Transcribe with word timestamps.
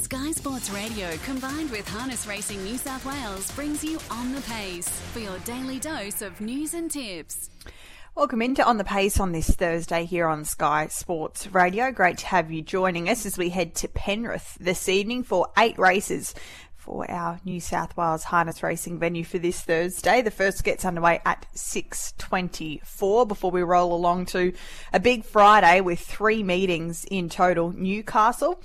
Sky 0.00 0.32
Sports 0.32 0.70
Radio 0.70 1.10
combined 1.26 1.70
with 1.70 1.86
Harness 1.86 2.26
Racing 2.26 2.64
New 2.64 2.78
South 2.78 3.04
Wales 3.04 3.52
brings 3.52 3.84
you 3.84 3.98
On 4.10 4.32
the 4.32 4.40
Pace 4.40 4.88
for 4.88 5.18
your 5.18 5.38
daily 5.40 5.78
dose 5.78 6.22
of 6.22 6.40
news 6.40 6.72
and 6.72 6.90
tips. 6.90 7.50
Welcome 8.14 8.40
into 8.40 8.64
On 8.64 8.78
the 8.78 8.84
Pace 8.84 9.20
on 9.20 9.32
this 9.32 9.50
Thursday 9.50 10.06
here 10.06 10.26
on 10.26 10.46
Sky 10.46 10.86
Sports 10.86 11.48
Radio. 11.48 11.92
Great 11.92 12.16
to 12.18 12.26
have 12.26 12.50
you 12.50 12.62
joining 12.62 13.10
us 13.10 13.26
as 13.26 13.36
we 13.36 13.50
head 13.50 13.74
to 13.76 13.88
Penrith 13.88 14.56
this 14.58 14.88
evening 14.88 15.22
for 15.22 15.48
eight 15.58 15.78
races 15.78 16.34
for 16.76 17.08
our 17.10 17.38
New 17.44 17.60
South 17.60 17.94
Wales 17.94 18.24
harness 18.24 18.62
racing 18.62 18.98
venue 18.98 19.22
for 19.22 19.38
this 19.38 19.60
Thursday. 19.60 20.22
The 20.22 20.30
first 20.30 20.64
gets 20.64 20.86
underway 20.86 21.20
at 21.26 21.44
6:24 21.54 23.28
before 23.28 23.50
we 23.50 23.62
roll 23.62 23.92
along 23.92 24.26
to 24.26 24.54
a 24.94 24.98
big 24.98 25.26
Friday 25.26 25.82
with 25.82 26.00
three 26.00 26.42
meetings 26.42 27.04
in 27.10 27.28
total. 27.28 27.70
Newcastle 27.70 28.62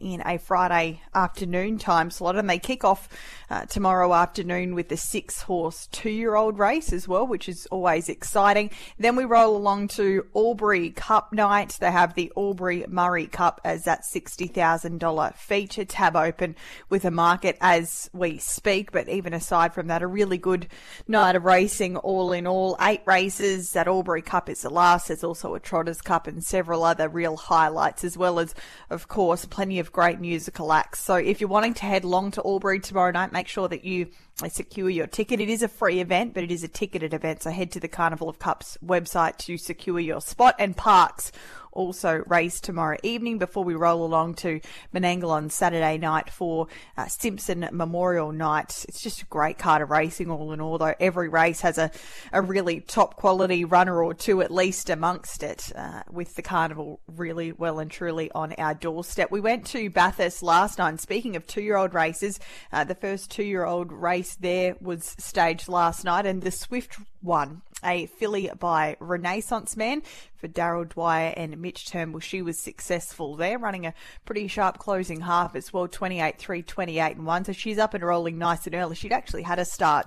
in 0.00 0.20
a 0.26 0.38
Friday 0.38 1.00
afternoon 1.14 1.78
time 1.78 2.10
slot, 2.10 2.34
and 2.34 2.50
they 2.50 2.58
kick 2.58 2.82
off 2.82 3.08
uh, 3.48 3.64
tomorrow 3.66 4.12
afternoon 4.12 4.74
with 4.74 4.88
the 4.88 4.96
six 4.96 5.42
horse 5.42 5.86
two 5.92 6.10
year 6.10 6.34
old 6.34 6.58
race 6.58 6.92
as 6.92 7.06
well, 7.06 7.24
which 7.24 7.48
is 7.48 7.66
always 7.66 8.08
exciting. 8.08 8.70
Then 8.98 9.14
we 9.14 9.24
roll 9.24 9.56
along 9.56 9.88
to 9.88 10.26
Albury 10.34 10.90
Cup 10.90 11.32
night. 11.32 11.76
They 11.80 11.92
have 11.92 12.14
the 12.14 12.32
Albury 12.36 12.86
Murray 12.88 13.26
Cup 13.26 13.60
as 13.64 13.84
that 13.84 14.02
$60,000 14.02 15.34
feature 15.36 15.84
tab 15.84 16.16
open 16.16 16.56
with 16.88 17.04
a 17.04 17.12
market 17.12 17.56
as 17.60 18.10
we 18.12 18.38
speak. 18.38 18.90
But 18.90 19.08
even 19.08 19.32
aside 19.32 19.74
from 19.74 19.86
that, 19.86 20.02
a 20.02 20.08
really 20.08 20.38
good 20.38 20.66
night 21.06 21.36
of 21.36 21.44
racing 21.44 21.96
all 21.98 22.32
in 22.32 22.48
all. 22.48 22.76
Eight 22.80 23.02
races. 23.06 23.72
That 23.72 23.86
Albury 23.86 24.22
Cup 24.22 24.48
is 24.48 24.62
the 24.62 24.70
last. 24.70 25.06
There's 25.06 25.22
also 25.22 25.54
a 25.54 25.60
Trotters 25.60 26.00
Cup 26.00 26.26
and 26.26 26.42
several 26.42 26.82
other 26.82 27.08
real 27.08 27.36
highlights, 27.36 28.02
as 28.02 28.18
well 28.18 28.40
as, 28.40 28.54
of 28.90 29.06
course, 29.06 29.44
plenty 29.44 29.67
plenty 29.68 29.80
of 29.80 29.92
great 29.92 30.18
musical 30.18 30.72
acts. 30.72 30.98
So 30.98 31.16
if 31.16 31.42
you're 31.42 31.50
wanting 31.50 31.74
to 31.74 31.82
head 31.82 32.02
along 32.02 32.30
to 32.32 32.42
Albury 32.42 32.80
tomorrow 32.80 33.10
night, 33.10 33.32
make 33.32 33.48
sure 33.48 33.68
that 33.68 33.84
you 33.84 34.06
secure 34.46 34.88
your 34.88 35.08
ticket. 35.08 35.40
It 35.40 35.48
is 35.48 35.62
a 35.62 35.68
free 35.68 35.98
event, 35.98 36.34
but 36.34 36.44
it 36.44 36.52
is 36.52 36.62
a 36.62 36.68
ticketed 36.68 37.12
event. 37.12 37.42
So 37.42 37.50
head 37.50 37.72
to 37.72 37.80
the 37.80 37.88
Carnival 37.88 38.28
of 38.28 38.38
Cups 38.38 38.78
website 38.84 39.36
to 39.38 39.58
secure 39.58 39.98
your 39.98 40.20
spot 40.20 40.54
and 40.60 40.76
parks 40.76 41.32
also 41.78 42.24
race 42.26 42.60
tomorrow 42.60 42.96
evening 43.02 43.38
before 43.38 43.62
we 43.62 43.74
roll 43.74 44.04
along 44.04 44.34
to 44.34 44.60
Menangle 44.92 45.30
on 45.30 45.48
Saturday 45.48 45.96
night 45.96 46.28
for 46.28 46.66
uh, 46.96 47.06
Simpson 47.06 47.68
Memorial 47.72 48.32
Night. 48.32 48.84
It's 48.88 49.00
just 49.00 49.22
a 49.22 49.26
great 49.26 49.58
card 49.58 49.80
of 49.82 49.90
racing 49.90 50.30
all 50.30 50.52
in 50.52 50.60
all, 50.60 50.78
though 50.78 50.94
every 50.98 51.28
race 51.28 51.60
has 51.60 51.78
a, 51.78 51.90
a 52.32 52.42
really 52.42 52.80
top 52.80 53.14
quality 53.14 53.64
runner 53.64 54.02
or 54.02 54.12
two 54.12 54.42
at 54.42 54.50
least 54.50 54.90
amongst 54.90 55.42
it, 55.42 55.70
uh, 55.76 56.02
with 56.10 56.34
the 56.34 56.42
carnival 56.42 57.00
really 57.06 57.52
well 57.52 57.78
and 57.78 57.90
truly 57.90 58.30
on 58.32 58.52
our 58.54 58.74
doorstep. 58.74 59.30
We 59.30 59.40
went 59.40 59.66
to 59.66 59.88
Bathurst 59.88 60.42
last 60.42 60.78
night, 60.78 60.88
and 60.88 61.00
speaking 61.00 61.36
of 61.36 61.46
two 61.46 61.62
year 61.62 61.76
old 61.76 61.94
races, 61.94 62.40
uh, 62.72 62.84
the 62.84 62.96
first 62.96 63.30
two 63.30 63.44
year 63.44 63.64
old 63.64 63.92
race 63.92 64.27
there 64.36 64.76
was 64.80 65.14
staged 65.18 65.68
last 65.68 66.04
night, 66.04 66.26
and 66.26 66.42
the 66.42 66.50
Swift 66.50 66.96
one, 67.20 67.62
a 67.84 68.06
filly 68.06 68.50
by 68.58 68.96
Renaissance 69.00 69.76
Man 69.76 70.02
for 70.36 70.48
Daryl 70.48 70.88
Dwyer 70.88 71.32
and 71.36 71.58
Mitch 71.58 71.88
Turnbull. 71.90 72.20
She 72.20 72.42
was 72.42 72.58
successful 72.58 73.36
there, 73.36 73.58
running 73.58 73.86
a 73.86 73.94
pretty 74.24 74.48
sharp 74.48 74.78
closing 74.78 75.20
half 75.20 75.54
as 75.56 75.72
well, 75.72 75.88
28 75.88 76.38
3, 76.38 76.62
28 76.62 77.16
and 77.16 77.26
1. 77.26 77.44
So 77.44 77.52
she's 77.52 77.78
up 77.78 77.94
and 77.94 78.04
rolling 78.04 78.38
nice 78.38 78.66
and 78.66 78.74
early. 78.74 78.96
She'd 78.96 79.12
actually 79.12 79.42
had 79.42 79.58
a 79.58 79.64
start 79.64 80.06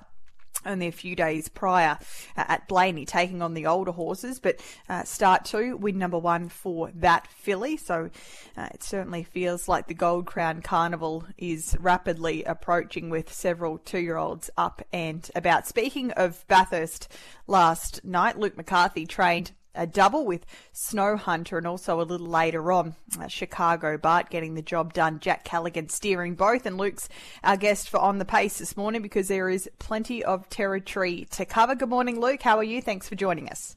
only 0.64 0.86
a 0.86 0.92
few 0.92 1.16
days 1.16 1.48
prior 1.48 1.98
uh, 2.36 2.44
at 2.48 2.68
Blayney, 2.68 3.06
taking 3.06 3.42
on 3.42 3.54
the 3.54 3.66
older 3.66 3.92
horses. 3.92 4.40
But 4.40 4.60
uh, 4.88 5.04
start 5.04 5.44
two, 5.44 5.76
win 5.76 5.98
number 5.98 6.18
one 6.18 6.48
for 6.48 6.90
that 6.94 7.26
filly. 7.28 7.76
So 7.76 8.10
uh, 8.56 8.68
it 8.72 8.82
certainly 8.82 9.24
feels 9.24 9.68
like 9.68 9.86
the 9.86 9.94
Gold 9.94 10.26
Crown 10.26 10.62
Carnival 10.62 11.26
is 11.38 11.76
rapidly 11.80 12.44
approaching 12.44 13.10
with 13.10 13.32
several 13.32 13.78
two 13.78 14.00
year 14.00 14.16
olds 14.16 14.50
up 14.56 14.82
and 14.92 15.28
about. 15.34 15.66
Speaking 15.66 16.10
of 16.12 16.46
Bathurst 16.48 17.08
last 17.46 18.04
night, 18.04 18.38
Luke 18.38 18.56
McCarthy 18.56 19.06
trained 19.06 19.52
a 19.74 19.86
double 19.86 20.24
with 20.24 20.46
Snow 20.72 21.16
Hunter 21.16 21.58
and 21.58 21.66
also 21.66 22.00
a 22.00 22.04
little 22.04 22.26
later 22.26 22.72
on 22.72 22.94
uh, 23.20 23.28
Chicago 23.28 23.96
Bart 23.96 24.30
getting 24.30 24.54
the 24.54 24.62
job 24.62 24.92
done. 24.92 25.20
Jack 25.20 25.44
Callaghan 25.44 25.88
steering 25.88 26.34
both 26.34 26.66
and 26.66 26.76
Luke's 26.76 27.08
our 27.42 27.56
guest 27.56 27.88
for 27.88 27.98
On 27.98 28.18
the 28.18 28.24
Pace 28.24 28.58
this 28.58 28.76
morning 28.76 29.02
because 29.02 29.28
there 29.28 29.48
is 29.48 29.70
plenty 29.78 30.24
of 30.24 30.48
territory 30.48 31.26
to 31.30 31.44
cover. 31.44 31.74
Good 31.74 31.88
morning, 31.88 32.20
Luke. 32.20 32.42
How 32.42 32.58
are 32.58 32.64
you? 32.64 32.82
Thanks 32.82 33.08
for 33.08 33.14
joining 33.14 33.48
us. 33.48 33.76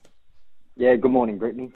Yeah, 0.75 0.95
good 0.95 1.11
morning, 1.11 1.37
Brittany. 1.37 1.71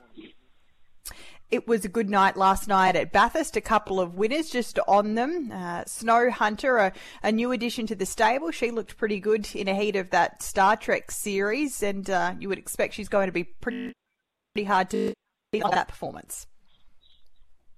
It 1.51 1.67
was 1.67 1.83
a 1.83 1.89
good 1.89 2.11
night 2.11 2.37
last 2.37 2.67
night 2.67 2.95
at 2.95 3.11
Bathurst. 3.11 3.55
A 3.55 3.61
couple 3.61 3.99
of 3.99 4.15
winners 4.15 4.51
just 4.51 4.77
on 4.87 5.15
them. 5.15 5.51
Uh, 5.51 5.83
Snow 5.85 6.29
Hunter, 6.29 6.77
a, 6.77 6.93
a, 7.23 7.31
new 7.31 7.51
addition 7.51 7.87
to 7.87 7.95
the 7.95 8.05
stable. 8.05 8.51
She 8.51 8.69
looked 8.69 8.97
pretty 8.97 9.19
good 9.19 9.49
in 9.55 9.67
a 9.67 9.73
heat 9.73 9.95
of 9.95 10.11
that 10.11 10.43
Star 10.43 10.75
Trek 10.75 11.09
series, 11.09 11.81
and 11.81 12.07
uh, 12.07 12.35
you 12.39 12.49
would 12.49 12.59
expect 12.59 12.93
she's 12.93 13.09
going 13.09 13.25
to 13.27 13.31
be 13.31 13.45
pretty 13.45 13.93
pretty 14.59 14.67
hard 14.67 14.89
to 14.89 15.13
be 15.51 15.59
beat 15.59 15.71
that 15.71 15.87
performance. 15.87 16.45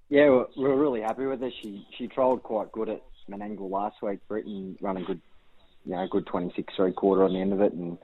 Yeah, 0.08 0.28
we're, 0.28 0.46
we're 0.56 0.76
really 0.76 1.00
happy 1.00 1.26
with 1.26 1.40
her. 1.40 1.50
She 1.62 1.86
she 1.96 2.08
trolled 2.08 2.42
quite 2.42 2.72
good 2.72 2.88
at 2.88 3.02
Menangle 3.30 3.70
last 3.70 4.02
week. 4.02 4.18
Britain 4.28 4.76
run 4.80 4.96
a 4.96 5.02
good, 5.02 5.20
you 5.84 5.92
know, 5.92 6.06
good 6.10 6.26
26 6.26 6.74
three 6.76 6.92
quarter 6.92 7.24
on 7.24 7.32
the 7.32 7.40
end 7.40 7.52
of 7.52 7.60
it, 7.60 7.72
and 7.72 7.98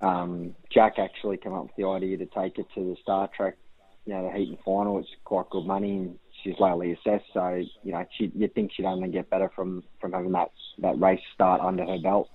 um, 0.00 0.54
Jack 0.70 0.98
actually 0.98 1.38
came 1.38 1.54
up 1.54 1.64
with 1.64 1.76
the 1.76 1.86
idea 1.86 2.18
to 2.18 2.26
take 2.26 2.58
it 2.58 2.66
to 2.74 2.80
the 2.80 2.96
Star 3.02 3.28
Trek, 3.34 3.56
you 4.04 4.12
know, 4.12 4.28
the 4.28 4.36
heat 4.36 4.50
and 4.50 4.58
final. 4.64 4.98
It's 4.98 5.08
quite 5.24 5.48
good 5.50 5.66
money, 5.66 5.96
and 5.96 6.18
she's 6.42 6.54
lowly 6.60 6.92
assessed. 6.92 7.24
So 7.32 7.64
you 7.82 7.92
know, 7.92 8.04
she 8.16 8.30
you'd 8.34 8.54
think 8.54 8.72
she'd 8.76 8.84
only 8.84 9.08
get 9.08 9.30
better 9.30 9.50
from 9.56 9.82
from 10.00 10.12
having 10.12 10.32
that 10.32 10.50
that 10.78 11.00
race 11.00 11.22
start 11.32 11.62
under 11.62 11.84
her 11.86 11.98
belt. 11.98 12.28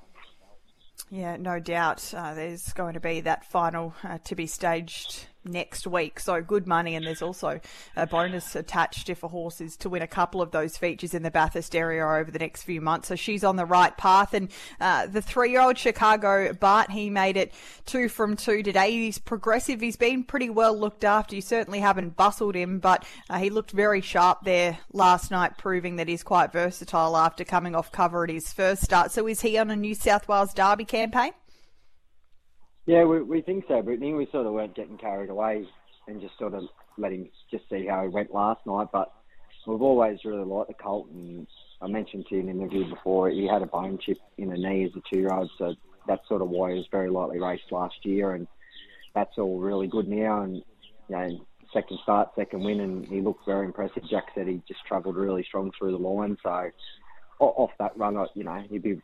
Yeah, 1.10 1.38
no 1.38 1.60
doubt. 1.60 2.14
Uh, 2.14 2.34
there's 2.34 2.74
going 2.74 2.96
to 2.96 3.00
be 3.00 3.22
that 3.22 3.46
final 3.46 3.94
uh, 4.04 4.18
to 4.26 4.36
be 4.36 4.46
staged 4.46 5.29
next 5.46 5.88
week. 5.88 6.20
So 6.20 6.42
good 6.42 6.68
money, 6.68 6.96
and 6.96 7.06
there's 7.06 7.22
also 7.22 7.60
a 7.96 8.08
bonus 8.08 8.56
attached 8.56 9.10
if 9.10 9.24
a 9.24 9.28
horse 9.28 9.62
is 9.62 9.78
to 9.78 9.90
win 9.90 10.02
a 10.02 10.08
couple 10.08 10.42
of 10.42 10.52
those 10.52 10.78
features 10.78 11.14
in 11.14 11.24
the 11.24 11.32
Bathurst 11.32 11.76
area 11.76 12.06
over 12.06 12.30
the 12.30 12.40
next 12.40 12.64
few 12.64 12.82
months. 12.82 13.08
So 13.08 13.16
she's 13.16 13.44
on 13.44 13.56
the 13.56 13.66
right 13.66 13.96
path. 13.98 14.34
And 14.34 14.50
uh, 14.80 15.08
the 15.08 15.22
three-year-old 15.22 15.78
Chicago 15.78 16.54
Bart, 16.54 16.92
he 16.92 17.10
made 17.10 17.38
it 17.38 17.54
two 17.86 18.10
from 18.10 18.36
two 18.36 18.64
today. 18.64 18.92
He's 18.92 19.18
progressive. 19.18 19.82
He's 19.82 19.96
been 19.96 20.24
pretty 20.24 20.50
well 20.50 20.78
looked 20.78 21.04
after. 21.04 21.36
You 21.36 21.42
certainly 21.42 21.80
haven't 21.80 22.16
bustled 22.16 22.56
him, 22.56 22.80
but 22.80 23.06
uh, 23.30 23.40
he 23.40 23.50
looked 23.50 23.72
very 23.72 24.02
sharp 24.02 24.40
there 24.44 24.80
last 24.94 25.32
night, 25.32 25.58
proving 25.58 25.96
that 25.98 26.08
he's 26.08 26.24
quite 26.24 26.52
versatile 26.52 27.16
after 27.18 27.44
coming 27.44 27.76
off 27.76 27.92
cover 27.92 28.24
at 28.24 28.30
his 28.30 28.52
first 28.52 28.84
start. 28.84 29.12
So 29.12 29.28
is 29.28 29.42
he 29.42 29.58
on 29.58 29.70
a 29.70 29.76
New 29.76 29.96
South 29.96 30.28
Wales 30.28 30.54
Derby 30.54 30.86
campaign? 30.86 31.32
Yeah, 32.90 33.04
we, 33.04 33.22
we 33.22 33.42
think 33.44 33.66
so, 33.68 33.84
Brittany. 33.84 34.16
We 34.16 34.28
sort 34.32 34.48
of 34.48 34.54
weren't 34.54 34.76
getting 34.76 34.98
carried 34.98 35.30
away 35.30 35.64
and 36.08 36.20
just 36.20 36.36
sort 36.40 36.56
of 36.56 36.64
let 36.98 37.12
him 37.12 37.30
just 37.52 37.70
see 37.70 37.86
how 37.86 38.02
he 38.02 38.08
went 38.10 38.34
last 38.34 38.66
night. 38.66 38.88
But 38.92 39.14
we've 39.68 39.80
always 39.80 40.18
really 40.26 40.44
liked 40.44 40.70
the 40.70 40.74
colt, 40.74 41.08
and 41.12 41.46
I 41.84 41.88
mentioned 41.88 42.26
to 42.30 42.36
you 42.36 42.42
in 42.42 42.50
an 42.50 42.62
interview 42.62 42.90
before 42.90 43.30
he 43.30 43.46
had 43.46 43.62
a 43.62 43.68
bone 43.68 44.00
chip 44.04 44.18
in 44.40 44.50
the 44.50 44.58
knee 44.58 44.86
as 44.86 44.92
a 44.96 45.02
two-year-old, 45.08 45.52
so 45.60 45.76
that's 46.08 46.28
sort 46.28 46.42
of 46.42 46.50
why 46.50 46.72
he 46.72 46.78
was 46.78 46.88
very 46.90 47.12
lightly 47.12 47.40
raced 47.40 47.72
last 47.72 47.94
year, 48.02 48.34
and 48.34 48.48
that's 49.14 49.38
all 49.38 49.60
really 49.60 49.86
good 49.86 50.08
now. 50.08 50.42
And 50.42 50.56
you 50.56 51.16
know, 51.16 51.46
second 51.72 52.00
start, 52.02 52.30
second 52.36 52.64
win, 52.64 52.80
and 52.80 53.06
he 53.06 53.22
looked 53.22 53.46
very 53.46 53.68
impressive. 53.68 54.02
Jack 54.10 54.30
said 54.34 54.48
he 54.48 54.64
just 54.68 54.84
travelled 54.88 55.16
really 55.16 55.44
strong 55.44 55.72
through 55.78 55.92
the 55.92 55.98
line, 56.00 56.38
so 56.42 56.72
off 57.38 57.70
that 57.78 57.96
run, 57.96 58.18
you 58.34 58.46
know, 58.46 58.64
he'd 58.68 58.82
be 58.82 59.00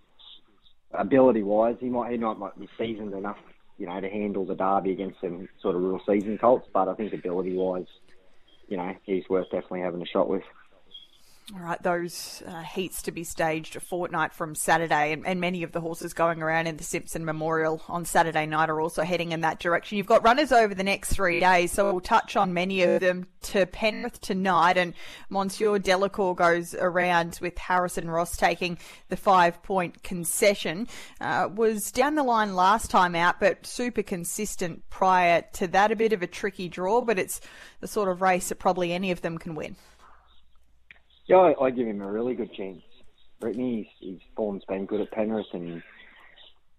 ability-wise, 0.92 1.76
he 1.80 1.90
might 1.90 2.12
he 2.12 2.18
might, 2.18 2.40
might 2.40 2.60
be 2.60 2.68
seasoned 2.80 3.14
enough 3.14 3.38
you 3.78 3.86
know, 3.86 4.00
to 4.00 4.10
handle 4.10 4.46
the 4.46 4.56
derby 4.56 4.92
against 4.92 5.20
some 5.22 5.48
sort 5.62 5.76
of 5.76 5.82
real 5.82 6.02
season 6.08 6.38
colts. 6.38 6.68
But 6.74 6.88
I 6.88 6.94
think 6.94 7.14
ability 7.14 7.54
wise, 7.54 7.88
you 8.68 8.78
know, 8.78 8.96
he's 9.04 9.28
worth 9.30 9.50
definitely 9.52 9.82
having 9.82 10.02
a 10.02 10.06
shot 10.06 10.30
with. 10.30 10.44
All 11.54 11.60
right, 11.60 11.82
those 11.84 12.42
uh, 12.48 12.64
heats 12.64 13.04
to 13.04 13.12
be 13.12 13.24
staged 13.24 13.76
a 13.76 13.80
fortnight 13.80 14.34
from 14.34 14.56
Saturday, 14.56 15.12
and, 15.12 15.28
and, 15.28 15.40
many 15.40 15.62
of 15.62 15.74
the 15.74 15.80
horses 15.80 16.12
going 16.12 16.42
around 16.42 16.66
in 16.66 16.78
the 16.78 16.84
Simpson 16.84 17.24
Memorial 17.24 17.84
on 17.88 18.04
Saturday 18.04 18.48
night 18.48 18.68
are 18.68 18.82
also 18.82 19.04
heading 19.04 19.32
in 19.32 19.42
that 19.42 19.60
direction. 19.60 20.00
You've 20.00 20.08
got 20.08 20.24
runners 20.24 20.52
over 20.52 20.74
the 20.74 20.84
next 20.84 21.14
three 21.14 21.40
days, 21.40 21.72
so 21.72 21.92
we'll 21.92 22.02
touch 22.02 22.36
on 22.36 22.56
many 22.56 22.82
of 22.82 23.00
them 23.00 23.28
to 23.44 23.68
Penrith 23.68 24.20
tonight. 24.22 24.76
And 24.76 24.96
Monsieur 25.30 25.78
Delacour 25.78 26.34
goes 26.34 26.74
around 26.74 27.38
with 27.40 27.56
Harrison 27.60 28.10
Ross 28.10 28.36
taking 28.36 28.80
the 29.10 29.18
five 29.18 29.62
point 29.62 30.02
concession. 30.02 30.88
Uh, 31.22 31.48
was 31.54 31.92
down 31.92 32.16
the 32.16 32.24
line 32.24 32.56
last 32.56 32.90
time 32.90 33.14
out, 33.14 33.40
but 33.40 33.68
super 33.68 34.02
consistent 34.02 34.82
prior 34.90 35.44
to 35.54 35.68
that. 35.68 35.92
A 35.92 35.96
bit 35.96 36.12
of 36.12 36.24
a 36.24 36.28
tricky 36.28 36.70
draw, 36.70 37.02
but 37.02 37.20
it's 37.20 37.40
the 37.82 37.88
sort 37.88 38.10
of 38.10 38.24
race 38.24 38.50
that 38.50 38.56
probably 38.56 38.94
any 38.94 39.12
of 39.12 39.22
them 39.22 39.38
can 39.38 39.54
win. 39.54 39.76
Yeah, 41.28 41.38
I, 41.38 41.66
I 41.66 41.70
give 41.72 41.88
him 41.88 42.02
a 42.02 42.12
really 42.12 42.36
good 42.36 42.54
chance. 42.54 42.82
Brittany, 43.40 43.90
his, 44.00 44.12
his 44.12 44.20
form's 44.36 44.64
been 44.66 44.86
good 44.86 45.02
at 45.02 45.12
Penrith, 45.12 45.48
and 45.54 45.82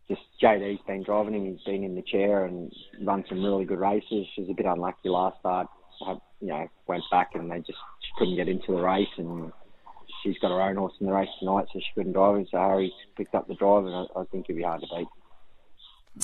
just 0.09 0.21
JD's 0.43 0.81
been 0.87 1.03
driving 1.03 1.35
him. 1.35 1.47
He's 1.47 1.65
been 1.65 1.85
in 1.85 1.97
the 1.97 2.03
chair 2.03 2.45
and 2.45 2.73
run 3.03 3.25
some 3.29 3.45
really 3.45 3.65
good 3.65 3.81
races. 3.81 4.27
She 4.35 4.43
was 4.43 4.51
a 4.51 4.55
bit 4.55 4.67
unlucky 4.67 5.09
last 5.09 5.39
start. 5.41 5.67
You 6.41 6.49
know, 6.49 6.69
went 6.87 7.03
back 7.11 7.31
and 7.35 7.51
they 7.51 7.59
just 7.59 7.79
couldn't 8.19 8.37
get 8.37 8.49
into 8.49 8.73
the 8.73 8.83
race, 8.83 9.09
and 9.17 9.53
she's 10.23 10.39
got 10.41 10.51
her 10.51 10.63
own 10.63 10.77
horse 10.77 10.93
in 11.01 11.07
the 11.07 11.13
race 11.13 11.29
tonight, 11.41 11.67
so 11.73 11.81
she 11.81 11.95
couldn't 11.95 12.13
drive 12.13 12.37
him. 12.37 12.47
So 12.51 12.59
Harry 12.59 12.93
picked 13.17 13.35
up 13.35 13.49
the 13.49 13.55
drive, 13.55 13.87
and 13.87 13.95
I, 13.95 14.21
I 14.21 14.25
think 14.31 14.47
he'll 14.47 14.57
be 14.57 14.63
hard 14.63 14.83
to 14.83 14.87
beat. 14.97 15.09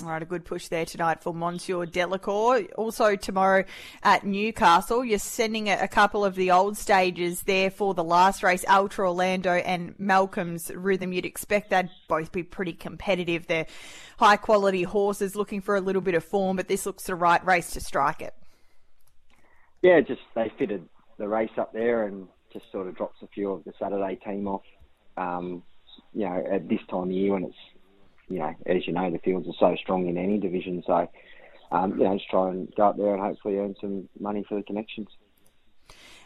All 0.00 0.08
right, 0.08 0.22
a 0.22 0.26
good 0.26 0.46
push 0.46 0.68
there 0.68 0.86
tonight 0.86 1.22
for 1.22 1.34
Monsieur 1.34 1.84
Delacour. 1.84 2.62
Also 2.76 3.14
tomorrow 3.14 3.64
at 4.02 4.24
Newcastle, 4.24 5.04
you're 5.04 5.18
sending 5.18 5.68
a, 5.68 5.86
couple 5.86 6.24
of 6.24 6.34
the 6.34 6.50
old 6.50 6.78
stages 6.78 7.42
there 7.42 7.70
for 7.70 7.92
the 7.92 8.02
last 8.02 8.42
race, 8.42 8.64
Ultra 8.66 9.06
Orlando 9.10 9.52
and 9.52 9.94
Malcolm's 9.98 10.70
Rhythm. 10.74 11.12
You'd 11.12 11.26
expect 11.26 11.68
that 11.70 11.90
both 12.08 12.32
be 12.32 12.42
pretty 12.42 12.72
competitive. 12.72 13.46
They're 13.46 13.66
high 14.18 14.38
quality 14.38 14.82
horses 14.82 15.36
looking 15.36 15.60
for 15.60 15.76
a 15.76 15.80
little 15.80 16.02
bit 16.02 16.14
of 16.14 16.24
form, 16.24 16.56
but 16.56 16.68
this 16.68 16.86
looks 16.86 17.04
the 17.04 17.14
right 17.14 17.44
race 17.44 17.72
to 17.72 17.80
strike 17.80 18.22
it. 18.22 18.34
Yeah, 19.82 20.00
just 20.00 20.22
they 20.34 20.50
fitted 20.58 20.88
the 21.18 21.28
race 21.28 21.50
up 21.58 21.74
there 21.74 22.06
and 22.06 22.28
just 22.50 22.64
sort 22.72 22.88
of 22.88 22.96
drops 22.96 23.18
a 23.20 23.26
few 23.28 23.50
of 23.50 23.64
the 23.64 23.74
Saturday 23.78 24.18
team 24.24 24.48
off. 24.48 24.62
Um, 25.18 25.62
you 26.14 26.24
know, 26.24 26.42
at 26.50 26.66
this 26.66 26.80
time 26.88 27.04
of 27.04 27.10
year 27.10 27.34
when 27.34 27.44
it's 27.44 27.54
you 28.32 28.38
know, 28.38 28.54
as 28.66 28.86
you 28.86 28.92
know, 28.92 29.10
the 29.10 29.18
fields 29.18 29.46
are 29.46 29.54
so 29.58 29.76
strong 29.76 30.08
in 30.08 30.16
any 30.16 30.38
division. 30.38 30.82
So, 30.86 31.08
um, 31.70 31.98
you 31.98 32.04
know, 32.04 32.16
just 32.16 32.30
try 32.30 32.48
and 32.48 32.72
go 32.74 32.84
up 32.88 32.96
there 32.96 33.12
and 33.12 33.22
hopefully 33.22 33.58
earn 33.58 33.74
some 33.80 34.08
money 34.18 34.44
for 34.48 34.54
the 34.56 34.62
connections. 34.62 35.08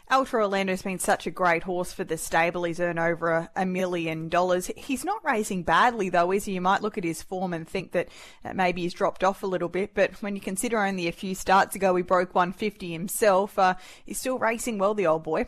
Ultra 0.09 0.43
Orlando's 0.43 0.83
been 0.83 0.99
such 0.99 1.27
a 1.27 1.31
great 1.31 1.63
horse 1.63 1.91
for 1.91 2.05
the 2.05 2.17
stable. 2.17 2.63
He's 2.63 2.79
earned 2.79 2.97
over 2.97 3.29
a, 3.29 3.49
a, 3.57 3.65
million 3.65 4.29
dollars. 4.29 4.71
He's 4.77 5.03
not 5.03 5.21
racing 5.25 5.63
badly, 5.63 6.07
though, 6.07 6.31
is 6.31 6.45
he? 6.45 6.53
You 6.53 6.61
might 6.61 6.81
look 6.81 6.97
at 6.97 7.03
his 7.03 7.21
form 7.21 7.53
and 7.53 7.67
think 7.67 7.91
that 7.91 8.07
maybe 8.53 8.83
he's 8.83 8.93
dropped 8.93 9.25
off 9.25 9.43
a 9.43 9.47
little 9.47 9.67
bit, 9.67 9.93
but 9.93 10.13
when 10.21 10.33
you 10.35 10.41
consider 10.41 10.79
only 10.81 11.09
a 11.09 11.11
few 11.11 11.35
starts 11.35 11.75
ago 11.75 11.93
he 11.93 12.03
broke 12.03 12.33
150 12.33 12.89
himself, 12.89 13.59
uh, 13.59 13.73
he's 14.05 14.17
still 14.17 14.39
racing 14.39 14.77
well, 14.77 14.93
the 14.93 15.07
old 15.07 15.23
boy. 15.23 15.45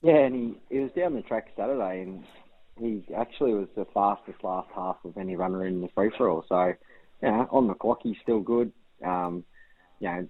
Yeah, 0.00 0.26
and 0.26 0.34
he, 0.36 0.76
he 0.76 0.80
was 0.80 0.92
down 0.92 1.14
the 1.14 1.22
track 1.22 1.48
Saturday, 1.56 2.02
and 2.02 2.22
he 2.78 3.02
actually 3.16 3.54
was 3.54 3.68
the 3.76 3.86
fastest 3.94 4.42
last 4.42 4.68
half 4.74 4.96
of 5.04 5.16
any 5.16 5.36
runner 5.36 5.66
in 5.66 5.80
the 5.80 5.88
free 5.94 6.10
for 6.16 6.28
all. 6.28 6.44
So, 6.48 6.74
you 7.22 7.30
know, 7.30 7.48
on 7.50 7.68
the 7.68 7.74
clock, 7.74 8.00
he's 8.02 8.16
still 8.22 8.40
good. 8.40 8.72
Um, 9.04 9.44
you 10.00 10.08
know, 10.08 10.28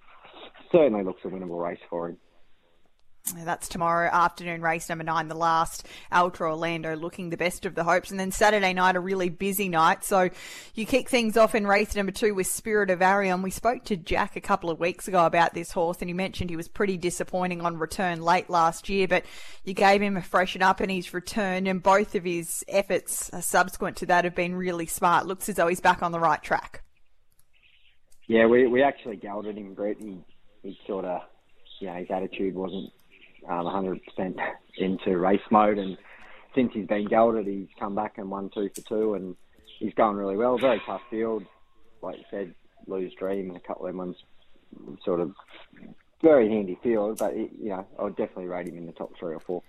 certainly 0.70 1.04
looks 1.04 1.22
a 1.24 1.28
winnable 1.28 1.62
race 1.62 1.80
for 1.88 2.08
him. 2.08 2.18
That's 3.32 3.68
tomorrow 3.68 4.10
afternoon, 4.12 4.60
race 4.60 4.90
number 4.90 5.02
nine, 5.02 5.28
the 5.28 5.34
last 5.34 5.86
Ultra 6.12 6.50
Orlando, 6.50 6.94
looking 6.94 7.30
the 7.30 7.38
best 7.38 7.64
of 7.64 7.74
the 7.74 7.82
hopes. 7.82 8.10
And 8.10 8.20
then 8.20 8.30
Saturday 8.30 8.74
night, 8.74 8.96
a 8.96 9.00
really 9.00 9.30
busy 9.30 9.70
night. 9.70 10.04
So 10.04 10.28
you 10.74 10.84
kick 10.84 11.08
things 11.08 11.38
off 11.38 11.54
in 11.54 11.66
race 11.66 11.96
number 11.96 12.12
two 12.12 12.34
with 12.34 12.48
Spirit 12.48 12.90
of 12.90 13.00
Arion. 13.00 13.40
We 13.40 13.50
spoke 13.50 13.82
to 13.84 13.96
Jack 13.96 14.36
a 14.36 14.42
couple 14.42 14.68
of 14.68 14.78
weeks 14.78 15.08
ago 15.08 15.24
about 15.24 15.54
this 15.54 15.72
horse, 15.72 15.98
and 16.02 16.10
he 16.10 16.12
mentioned 16.12 16.50
he 16.50 16.56
was 16.56 16.68
pretty 16.68 16.98
disappointing 16.98 17.62
on 17.62 17.78
return 17.78 18.20
late 18.20 18.50
last 18.50 18.90
year, 18.90 19.08
but 19.08 19.24
you 19.64 19.72
gave 19.72 20.02
him 20.02 20.18
a 20.18 20.22
freshen 20.22 20.60
up 20.60 20.80
and 20.80 20.90
he's 20.90 21.14
returned, 21.14 21.66
and 21.66 21.82
both 21.82 22.14
of 22.14 22.24
his 22.24 22.62
efforts 22.68 23.32
uh, 23.32 23.40
subsequent 23.40 23.96
to 23.96 24.06
that 24.06 24.24
have 24.24 24.34
been 24.34 24.54
really 24.54 24.86
smart. 24.86 25.24
Looks 25.24 25.48
as 25.48 25.54
though 25.54 25.68
he's 25.68 25.80
back 25.80 26.02
on 26.02 26.12
the 26.12 26.20
right 26.20 26.42
track. 26.42 26.82
Yeah, 28.26 28.44
we, 28.44 28.66
we 28.66 28.82
actually 28.82 29.16
gelded 29.16 29.56
him, 29.56 29.72
Brett. 29.72 29.96
He, 29.98 30.18
he 30.62 30.78
sort 30.86 31.06
of, 31.06 31.22
you 31.80 31.86
know, 31.86 31.94
his 31.94 32.10
attitude 32.10 32.54
wasn't 32.54 32.90
um, 33.48 33.66
100% 33.66 34.36
into 34.78 35.18
race 35.18 35.40
mode. 35.50 35.78
And 35.78 35.96
since 36.54 36.72
he's 36.72 36.86
been 36.86 37.06
gelded, 37.06 37.46
he's 37.46 37.68
come 37.78 37.94
back 37.94 38.18
and 38.18 38.30
won 38.30 38.50
two 38.52 38.70
for 38.74 38.80
two, 38.82 39.14
and 39.14 39.36
he's 39.78 39.94
going 39.94 40.16
really 40.16 40.36
well. 40.36 40.58
Very 40.58 40.80
tough 40.86 41.02
field, 41.10 41.44
like 42.02 42.18
you 42.18 42.24
said, 42.30 42.54
lose 42.86 43.12
dream 43.18 43.54
a 43.54 43.60
couple 43.60 43.86
of 43.86 43.94
ones, 43.94 44.16
sort 45.04 45.20
of 45.20 45.34
very 46.22 46.48
handy 46.48 46.78
field. 46.82 47.18
But 47.18 47.34
it, 47.34 47.50
you 47.58 47.70
know, 47.70 47.86
I 47.98 48.04
would 48.04 48.16
definitely 48.16 48.46
rate 48.46 48.68
him 48.68 48.78
in 48.78 48.86
the 48.86 48.92
top 48.92 49.12
three 49.18 49.34
or 49.34 49.40
four. 49.40 49.62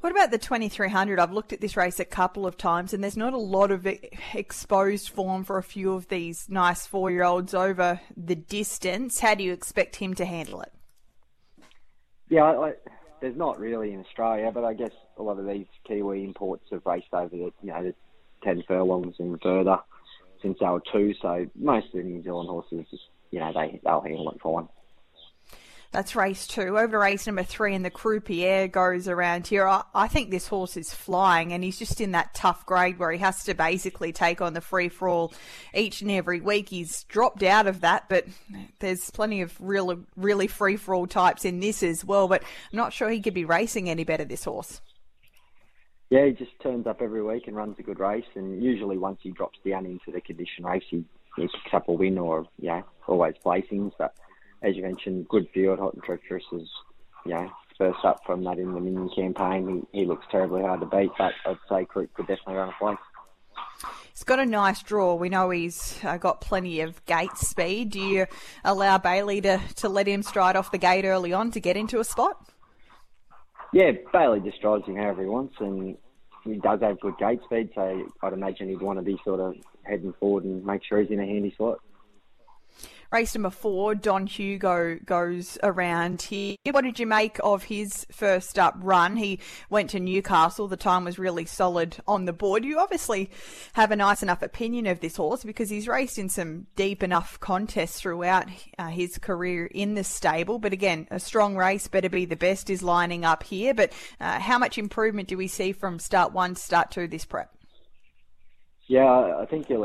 What 0.00 0.12
about 0.12 0.30
the 0.30 0.38
2300? 0.38 1.18
I've 1.18 1.32
looked 1.32 1.52
at 1.52 1.60
this 1.60 1.76
race 1.76 2.00
a 2.00 2.06
couple 2.06 2.46
of 2.46 2.56
times, 2.56 2.94
and 2.94 3.04
there's 3.04 3.18
not 3.18 3.34
a 3.34 3.38
lot 3.38 3.70
of 3.70 3.86
exposed 4.32 5.10
form 5.10 5.44
for 5.44 5.58
a 5.58 5.62
few 5.62 5.92
of 5.92 6.08
these 6.08 6.48
nice 6.48 6.86
four 6.86 7.10
year 7.10 7.22
olds 7.22 7.52
over 7.52 8.00
the 8.16 8.34
distance. 8.34 9.20
How 9.20 9.34
do 9.34 9.44
you 9.44 9.52
expect 9.52 9.96
him 9.96 10.14
to 10.14 10.24
handle 10.24 10.62
it? 10.62 10.72
Yeah, 12.30 12.52
like, 12.52 12.80
there's 13.20 13.36
not 13.36 13.58
really 13.58 13.92
in 13.92 14.00
Australia, 14.00 14.50
but 14.54 14.64
I 14.64 14.72
guess 14.72 14.92
a 15.18 15.22
lot 15.22 15.38
of 15.38 15.46
these 15.46 15.66
Kiwi 15.86 16.24
imports 16.24 16.64
have 16.70 16.86
raced 16.86 17.12
over 17.12 17.28
the 17.28 17.52
you 17.60 17.72
know 17.72 17.82
the 17.82 17.94
ten 18.42 18.62
furlongs 18.66 19.16
and 19.18 19.38
further 19.42 19.78
since 20.40 20.58
they 20.58 20.66
were 20.66 20.82
two. 20.92 21.12
So 21.20 21.46
most 21.54 21.86
of 21.86 21.92
the 21.92 22.02
New 22.02 22.22
Zealand 22.22 22.48
horses, 22.48 22.86
you 23.30 23.40
know, 23.40 23.52
they 23.52 23.80
they'll 23.84 24.00
handle 24.00 24.30
it 24.30 24.40
fine. 24.40 24.68
That's 25.92 26.14
race 26.14 26.46
two. 26.46 26.78
Over 26.78 26.92
to 26.92 26.98
race 26.98 27.26
number 27.26 27.42
three, 27.42 27.74
and 27.74 27.84
the 27.84 27.90
Croupier 27.90 28.68
goes 28.68 29.08
around 29.08 29.48
here. 29.48 29.66
I, 29.66 29.82
I, 29.92 30.06
think 30.06 30.30
this 30.30 30.46
horse 30.46 30.76
is 30.76 30.94
flying, 30.94 31.52
and 31.52 31.64
he's 31.64 31.80
just 31.80 32.00
in 32.00 32.12
that 32.12 32.32
tough 32.32 32.64
grade 32.64 33.00
where 33.00 33.10
he 33.10 33.18
has 33.18 33.42
to 33.44 33.54
basically 33.54 34.12
take 34.12 34.40
on 34.40 34.54
the 34.54 34.60
free 34.60 34.88
for 34.88 35.08
all 35.08 35.34
each 35.74 36.00
and 36.00 36.10
every 36.12 36.40
week. 36.40 36.68
He's 36.68 37.02
dropped 37.04 37.42
out 37.42 37.66
of 37.66 37.80
that, 37.80 38.08
but 38.08 38.26
there's 38.78 39.10
plenty 39.10 39.42
of 39.42 39.60
real, 39.60 40.04
really 40.16 40.46
free 40.46 40.76
for 40.76 40.94
all 40.94 41.08
types 41.08 41.44
in 41.44 41.58
this 41.58 41.82
as 41.82 42.04
well. 42.04 42.28
But 42.28 42.42
I'm 42.42 42.76
not 42.76 42.92
sure 42.92 43.10
he 43.10 43.20
could 43.20 43.34
be 43.34 43.44
racing 43.44 43.90
any 43.90 44.04
better, 44.04 44.24
this 44.24 44.44
horse. 44.44 44.80
Yeah, 46.08 46.26
he 46.26 46.32
just 46.32 46.52
turns 46.62 46.86
up 46.86 47.02
every 47.02 47.22
week 47.22 47.48
and 47.48 47.56
runs 47.56 47.76
a 47.80 47.82
good 47.82 47.98
race, 47.98 48.24
and 48.36 48.62
usually 48.62 48.96
once 48.96 49.18
he 49.22 49.30
drops 49.30 49.58
down 49.66 49.86
into 49.86 50.12
the 50.12 50.20
condition 50.20 50.64
race, 50.64 50.84
he, 50.88 51.04
he 51.34 51.42
picks 51.42 51.74
up 51.74 51.88
a 51.88 51.92
win 51.92 52.16
or, 52.16 52.46
yeah, 52.60 52.82
always 53.08 53.34
placings. 53.44 53.90
But 53.98 54.14
as 54.62 54.76
you 54.76 54.82
mentioned, 54.82 55.28
good 55.28 55.48
field. 55.52 55.78
Hot 55.78 55.94
and 55.94 56.02
treacherous 56.02 56.44
is, 56.52 56.68
you 57.24 57.34
know, 57.34 57.50
first 57.78 58.04
up 58.04 58.20
from 58.26 58.44
that 58.44 58.58
Inter 58.58 58.74
Dominion 58.74 59.10
campaign. 59.14 59.86
He, 59.92 60.00
he 60.00 60.06
looks 60.06 60.26
terribly 60.30 60.62
hard 60.62 60.80
to 60.80 60.86
beat, 60.86 61.10
but 61.16 61.32
I'd 61.46 61.58
say 61.68 61.84
Crook 61.86 62.12
could 62.14 62.26
definitely 62.26 62.54
run 62.54 62.68
a 62.68 62.72
place. 62.78 62.98
He's 64.12 64.24
got 64.24 64.38
a 64.38 64.44
nice 64.44 64.82
draw. 64.82 65.14
We 65.14 65.30
know 65.30 65.48
he's 65.48 65.98
uh, 66.04 66.18
got 66.18 66.42
plenty 66.42 66.80
of 66.80 67.04
gate 67.06 67.36
speed. 67.36 67.90
Do 67.90 68.00
you 68.00 68.26
allow 68.64 68.98
Bailey 68.98 69.40
to, 69.40 69.60
to 69.76 69.88
let 69.88 70.06
him 70.06 70.22
stride 70.22 70.56
off 70.56 70.70
the 70.70 70.78
gate 70.78 71.06
early 71.06 71.32
on 71.32 71.50
to 71.52 71.60
get 71.60 71.76
into 71.76 72.00
a 72.00 72.04
spot? 72.04 72.36
Yeah, 73.72 73.92
Bailey 74.12 74.40
just 74.40 74.60
drives 74.60 74.84
him 74.86 74.96
however 74.96 75.22
he 75.22 75.28
wants, 75.28 75.54
and 75.60 75.96
he 76.44 76.56
does 76.56 76.80
have 76.80 77.00
good 77.00 77.16
gate 77.18 77.40
speed, 77.44 77.70
so 77.74 78.10
I'd 78.22 78.32
imagine 78.32 78.68
he'd 78.68 78.82
want 78.82 78.98
to 78.98 79.02
be 79.02 79.16
sort 79.24 79.40
of 79.40 79.54
heading 79.84 80.12
forward 80.20 80.44
and 80.44 80.64
make 80.64 80.82
sure 80.84 81.00
he's 81.00 81.10
in 81.10 81.20
a 81.20 81.26
handy 81.26 81.54
slot. 81.56 81.78
Race 83.12 83.34
number 83.34 83.50
four, 83.50 83.96
Don 83.96 84.28
Hugo 84.28 84.96
goes 85.04 85.58
around 85.64 86.22
here. 86.22 86.54
What 86.70 86.84
did 86.84 87.00
you 87.00 87.08
make 87.08 87.40
of 87.42 87.64
his 87.64 88.06
first 88.12 88.56
up 88.56 88.76
run? 88.78 89.16
He 89.16 89.40
went 89.68 89.90
to 89.90 89.98
Newcastle. 89.98 90.68
The 90.68 90.76
time 90.76 91.06
was 91.06 91.18
really 91.18 91.44
solid 91.44 91.96
on 92.06 92.26
the 92.26 92.32
board. 92.32 92.64
You 92.64 92.78
obviously 92.78 93.28
have 93.72 93.90
a 93.90 93.96
nice 93.96 94.22
enough 94.22 94.42
opinion 94.42 94.86
of 94.86 95.00
this 95.00 95.16
horse 95.16 95.42
because 95.42 95.68
he's 95.68 95.88
raced 95.88 96.18
in 96.18 96.28
some 96.28 96.68
deep 96.76 97.02
enough 97.02 97.40
contests 97.40 98.00
throughout 98.00 98.46
uh, 98.78 98.86
his 98.86 99.18
career 99.18 99.66
in 99.66 99.94
the 99.94 100.04
stable. 100.04 100.60
But 100.60 100.72
again, 100.72 101.08
a 101.10 101.18
strong 101.18 101.56
race, 101.56 101.88
better 101.88 102.10
be 102.10 102.26
the 102.26 102.36
best, 102.36 102.70
is 102.70 102.80
lining 102.80 103.24
up 103.24 103.42
here. 103.42 103.74
But 103.74 103.92
uh, 104.20 104.38
how 104.38 104.58
much 104.58 104.78
improvement 104.78 105.26
do 105.26 105.36
we 105.36 105.48
see 105.48 105.72
from 105.72 105.98
start 105.98 106.32
one 106.32 106.54
start 106.54 106.92
two 106.92 107.08
this 107.08 107.24
prep? 107.24 107.52
Yeah, 108.86 109.36
I 109.36 109.46
think 109.46 109.66
he'll 109.66 109.84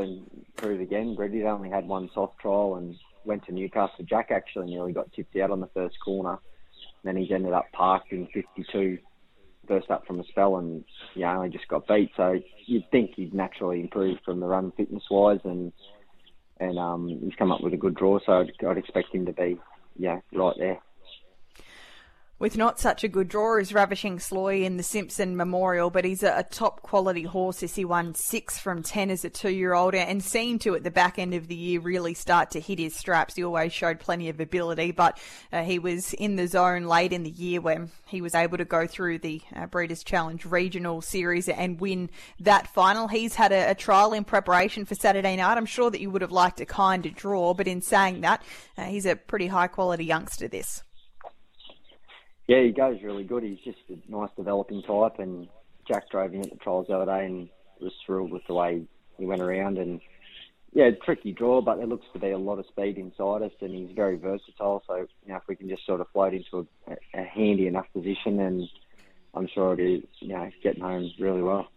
improve 0.56 0.80
again. 0.80 1.14
Brady's 1.14 1.44
only 1.46 1.70
had 1.70 1.86
one 1.86 2.10
soft 2.14 2.38
trial 2.38 2.76
and 2.76 2.96
went 3.24 3.44
to 3.46 3.52
Newcastle. 3.52 4.04
Jack 4.04 4.30
actually 4.30 4.66
nearly 4.66 4.92
got 4.92 5.12
tipped 5.12 5.36
out 5.36 5.50
on 5.50 5.60
the 5.60 5.68
first 5.74 5.96
corner. 6.04 6.38
Then 7.04 7.16
he's 7.16 7.30
ended 7.30 7.52
up 7.52 7.66
parked 7.72 8.12
in 8.12 8.26
52, 8.32 8.98
first 9.68 9.90
up 9.90 10.06
from 10.06 10.20
a 10.20 10.24
spell, 10.24 10.56
and 10.56 10.84
yeah, 11.14 11.36
only 11.36 11.50
just 11.50 11.68
got 11.68 11.86
beat. 11.86 12.10
So 12.16 12.38
you'd 12.66 12.90
think 12.90 13.12
he'd 13.14 13.34
naturally 13.34 13.80
improve 13.80 14.18
from 14.24 14.40
the 14.40 14.46
run 14.46 14.72
fitness 14.76 15.04
wise, 15.10 15.40
and 15.44 15.72
and 16.58 16.78
um, 16.78 17.20
he's 17.22 17.34
come 17.38 17.52
up 17.52 17.60
with 17.60 17.74
a 17.74 17.78
good 17.78 17.94
draw. 17.94 18.18
So 18.24 18.40
I'd, 18.40 18.66
I'd 18.66 18.78
expect 18.78 19.14
him 19.14 19.26
to 19.26 19.32
be 19.32 19.58
yeah 19.96 20.20
right 20.32 20.54
there. 20.58 20.78
With 22.38 22.58
not 22.58 22.78
such 22.78 23.02
a 23.02 23.08
good 23.08 23.28
draw 23.28 23.58
as 23.58 23.72
Ravishing 23.72 24.20
Sloy 24.20 24.62
in 24.62 24.76
the 24.76 24.82
Simpson 24.82 25.38
Memorial, 25.38 25.88
but 25.88 26.04
he's 26.04 26.22
a, 26.22 26.40
a 26.40 26.42
top 26.42 26.82
quality 26.82 27.22
horse 27.22 27.62
as 27.62 27.76
he 27.76 27.84
won 27.86 28.14
six 28.14 28.58
from 28.58 28.82
ten 28.82 29.08
as 29.08 29.24
a 29.24 29.30
two 29.30 29.48
year 29.48 29.72
old 29.72 29.94
and 29.94 30.22
seemed 30.22 30.60
to 30.60 30.74
at 30.74 30.84
the 30.84 30.90
back 30.90 31.18
end 31.18 31.32
of 31.32 31.48
the 31.48 31.54
year 31.54 31.80
really 31.80 32.12
start 32.12 32.50
to 32.50 32.60
hit 32.60 32.78
his 32.78 32.94
straps. 32.94 33.36
He 33.36 33.42
always 33.42 33.72
showed 33.72 34.00
plenty 34.00 34.28
of 34.28 34.38
ability, 34.38 34.90
but 34.90 35.18
uh, 35.50 35.62
he 35.62 35.78
was 35.78 36.12
in 36.12 36.36
the 36.36 36.46
zone 36.46 36.84
late 36.84 37.14
in 37.14 37.22
the 37.22 37.30
year 37.30 37.62
when 37.62 37.90
he 38.04 38.20
was 38.20 38.34
able 38.34 38.58
to 38.58 38.66
go 38.66 38.86
through 38.86 39.20
the 39.20 39.40
uh, 39.54 39.64
Breeders' 39.64 40.04
Challenge 40.04 40.44
Regional 40.44 41.00
Series 41.00 41.48
and 41.48 41.80
win 41.80 42.10
that 42.38 42.68
final. 42.68 43.08
He's 43.08 43.36
had 43.36 43.50
a, 43.50 43.70
a, 43.70 43.74
trial 43.74 44.12
in 44.12 44.24
preparation 44.24 44.84
for 44.84 44.94
Saturday 44.94 45.36
night. 45.36 45.56
I'm 45.56 45.64
sure 45.64 45.90
that 45.90 46.02
you 46.02 46.10
would 46.10 46.20
have 46.20 46.32
liked 46.32 46.60
a 46.60 46.66
kinder 46.66 47.08
draw, 47.08 47.54
but 47.54 47.66
in 47.66 47.80
saying 47.80 48.20
that, 48.20 48.42
uh, 48.76 48.84
he's 48.84 49.06
a 49.06 49.16
pretty 49.16 49.46
high 49.46 49.68
quality 49.68 50.04
youngster, 50.04 50.48
this. 50.48 50.82
Yeah, 52.46 52.62
he 52.62 52.70
goes 52.70 53.02
really 53.02 53.24
good. 53.24 53.42
He's 53.42 53.58
just 53.64 53.78
a 53.90 54.10
nice 54.10 54.30
developing 54.36 54.82
type, 54.82 55.18
and 55.18 55.48
Jack 55.86 56.10
drove 56.10 56.32
him 56.32 56.42
at 56.42 56.50
the 56.50 56.56
trials 56.56 56.86
the 56.88 56.94
other 56.96 57.10
day 57.10 57.26
and 57.26 57.48
was 57.80 57.92
thrilled 58.04 58.30
with 58.30 58.46
the 58.46 58.54
way 58.54 58.82
he 59.18 59.26
went 59.26 59.42
around. 59.42 59.78
And 59.78 60.00
yeah, 60.72 60.90
tricky 61.04 61.32
draw, 61.32 61.60
but 61.60 61.76
there 61.76 61.86
looks 61.86 62.06
to 62.12 62.18
be 62.18 62.30
a 62.30 62.38
lot 62.38 62.58
of 62.58 62.66
speed 62.66 62.98
inside 62.98 63.42
us, 63.42 63.52
and 63.60 63.74
he's 63.74 63.94
very 63.96 64.16
versatile. 64.16 64.82
So 64.86 64.96
you 64.96 65.32
know, 65.32 65.36
if 65.36 65.42
we 65.48 65.56
can 65.56 65.68
just 65.68 65.84
sort 65.86 66.00
of 66.00 66.08
float 66.12 66.34
into 66.34 66.66
a, 66.86 66.96
a 67.14 67.24
handy 67.24 67.66
enough 67.66 67.86
position, 67.92 68.36
then 68.36 68.68
I'm 69.34 69.48
sure 69.48 69.74
he'll 69.74 70.00
be 70.00 70.08
you 70.20 70.28
know 70.28 70.50
getting 70.62 70.82
home 70.82 71.10
really 71.18 71.42
well. 71.42 71.68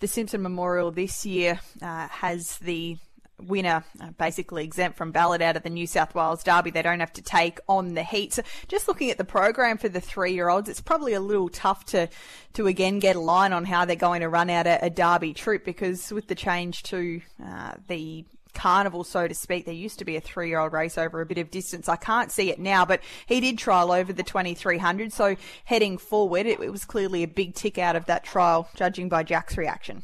The 0.00 0.08
Simpson 0.08 0.42
Memorial 0.42 0.92
this 0.92 1.26
year 1.26 1.60
uh, 1.82 2.08
has 2.08 2.58
the 2.58 2.96
winner 3.40 3.84
uh, 4.00 4.10
basically 4.18 4.64
exempt 4.64 4.96
from 4.96 5.12
ballot 5.12 5.42
out 5.42 5.56
of 5.56 5.62
the 5.62 5.70
New 5.70 5.86
South 5.86 6.14
Wales 6.14 6.42
Derby. 6.42 6.70
They 6.70 6.82
don't 6.82 7.00
have 7.00 7.12
to 7.14 7.22
take 7.22 7.60
on 7.68 7.94
the 7.94 8.02
heat. 8.02 8.32
So 8.32 8.42
just 8.68 8.88
looking 8.88 9.10
at 9.10 9.18
the 9.18 9.24
program 9.24 9.78
for 9.78 9.88
the 9.88 10.00
three-year-olds, 10.00 10.68
it's 10.68 10.80
probably 10.80 11.12
a 11.12 11.20
little 11.20 11.48
tough 11.48 11.84
to 11.86 12.08
to 12.54 12.66
again 12.66 12.98
get 12.98 13.16
a 13.16 13.20
line 13.20 13.52
on 13.52 13.64
how 13.64 13.84
they're 13.84 13.96
going 13.96 14.20
to 14.22 14.28
run 14.28 14.50
out 14.50 14.66
a, 14.66 14.84
a 14.84 14.90
Derby 14.90 15.34
troop 15.34 15.64
because 15.64 16.10
with 16.12 16.26
the 16.26 16.34
change 16.34 16.82
to 16.84 17.20
uh, 17.44 17.74
the 17.86 18.24
carnival, 18.54 19.04
so 19.04 19.28
to 19.28 19.34
speak. 19.34 19.64
There 19.64 19.74
used 19.74 19.98
to 20.00 20.04
be 20.04 20.16
a 20.16 20.20
three 20.20 20.48
year 20.48 20.58
old 20.58 20.72
race 20.72 20.98
over 20.98 21.20
a 21.20 21.26
bit 21.26 21.38
of 21.38 21.50
distance. 21.50 21.88
I 21.88 21.96
can't 21.96 22.30
see 22.30 22.50
it 22.50 22.58
now, 22.58 22.84
but 22.84 23.00
he 23.26 23.40
did 23.40 23.58
trial 23.58 23.92
over 23.92 24.12
the 24.12 24.22
2300. 24.22 25.12
So 25.12 25.36
heading 25.64 25.96
forward, 25.96 26.46
it, 26.46 26.60
it 26.60 26.70
was 26.70 26.84
clearly 26.84 27.22
a 27.22 27.28
big 27.28 27.54
tick 27.54 27.78
out 27.78 27.96
of 27.96 28.06
that 28.06 28.24
trial, 28.24 28.68
judging 28.74 29.08
by 29.08 29.22
Jack's 29.22 29.56
reaction. 29.56 30.02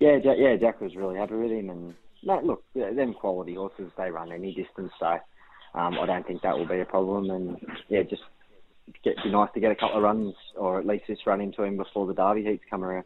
Yeah, 0.00 0.18
Jack, 0.18 0.36
yeah, 0.38 0.56
Jack 0.56 0.80
was 0.80 0.96
really 0.96 1.18
happy 1.18 1.34
with 1.34 1.50
him, 1.50 1.68
and 1.68 1.94
no, 2.22 2.40
look, 2.42 2.64
them 2.74 3.14
quality 3.14 3.54
horses 3.54 3.92
they 3.98 4.10
run 4.10 4.32
any 4.32 4.54
distance, 4.54 4.92
so 4.98 5.18
um, 5.74 5.98
I 5.98 6.06
don't 6.06 6.26
think 6.26 6.40
that 6.42 6.56
will 6.56 6.66
be 6.66 6.80
a 6.80 6.86
problem. 6.86 7.30
And 7.30 7.58
yeah, 7.88 8.02
just 8.02 8.22
get, 9.04 9.16
be 9.22 9.30
nice 9.30 9.50
to 9.54 9.60
get 9.60 9.70
a 9.70 9.76
couple 9.76 9.98
of 9.98 10.02
runs, 10.02 10.34
or 10.56 10.78
at 10.78 10.86
least 10.86 11.06
just 11.06 11.26
run 11.26 11.42
into 11.42 11.62
him 11.62 11.76
before 11.76 12.06
the 12.06 12.14
Derby 12.14 12.44
heats 12.44 12.64
come 12.70 12.82
around. 12.82 13.04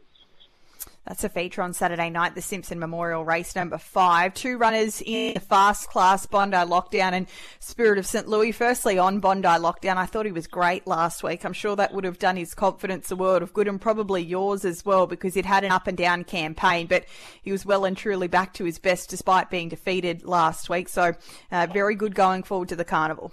That's 1.07 1.23
a 1.23 1.29
feature 1.29 1.61
on 1.61 1.73
Saturday 1.73 2.09
night, 2.09 2.33
the 2.33 2.41
Simpson 2.41 2.79
Memorial 2.79 3.23
Race 3.23 3.55
number 3.55 3.77
five. 3.77 4.33
Two 4.33 4.57
runners 4.57 5.03
in 5.05 5.35
the 5.35 5.39
fast 5.39 5.87
class, 5.87 6.25
Bondi 6.25 6.57
Lockdown 6.57 7.13
and 7.13 7.27
Spirit 7.59 7.99
of 7.99 8.07
St. 8.07 8.27
Louis. 8.27 8.51
Firstly, 8.51 8.97
on 8.97 9.19
Bondi 9.19 9.47
Lockdown, 9.47 9.97
I 9.97 10.07
thought 10.07 10.25
he 10.25 10.31
was 10.31 10.47
great 10.47 10.87
last 10.87 11.21
week. 11.21 11.45
I'm 11.45 11.53
sure 11.53 11.75
that 11.75 11.93
would 11.93 12.05
have 12.05 12.17
done 12.17 12.37
his 12.37 12.55
confidence 12.55 13.11
a 13.11 13.15
world 13.15 13.43
of 13.43 13.53
good 13.53 13.67
and 13.67 13.79
probably 13.79 14.23
yours 14.23 14.65
as 14.65 14.83
well 14.83 15.05
because 15.05 15.35
he'd 15.35 15.45
had 15.45 15.63
an 15.63 15.71
up 15.71 15.85
and 15.85 15.95
down 15.95 16.23
campaign, 16.23 16.87
but 16.87 17.05
he 17.43 17.51
was 17.51 17.67
well 17.67 17.85
and 17.85 17.95
truly 17.95 18.27
back 18.27 18.55
to 18.55 18.65
his 18.65 18.79
best 18.79 19.11
despite 19.11 19.51
being 19.51 19.69
defeated 19.69 20.25
last 20.25 20.71
week. 20.71 20.89
So, 20.89 21.13
uh, 21.51 21.67
very 21.71 21.93
good 21.93 22.15
going 22.15 22.41
forward 22.41 22.69
to 22.69 22.75
the 22.75 22.83
carnival. 22.83 23.31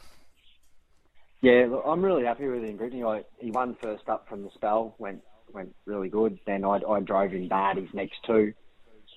Yeah, 1.40 1.68
look, 1.70 1.84
I'm 1.86 2.04
really 2.04 2.24
happy 2.24 2.46
with 2.48 2.62
him, 2.62 2.76
Brittany. 2.76 3.02
He 3.40 3.50
won 3.50 3.76
first 3.80 4.10
up 4.10 4.28
from 4.28 4.42
the 4.42 4.50
spell, 4.50 4.94
went 4.98 5.22
went 5.54 5.74
really 5.86 6.08
good. 6.08 6.38
Then 6.46 6.64
I, 6.64 6.80
I 6.88 7.00
drove 7.00 7.32
him 7.32 7.48
bad 7.48 7.76
his 7.76 7.92
next 7.92 8.16
two. 8.26 8.52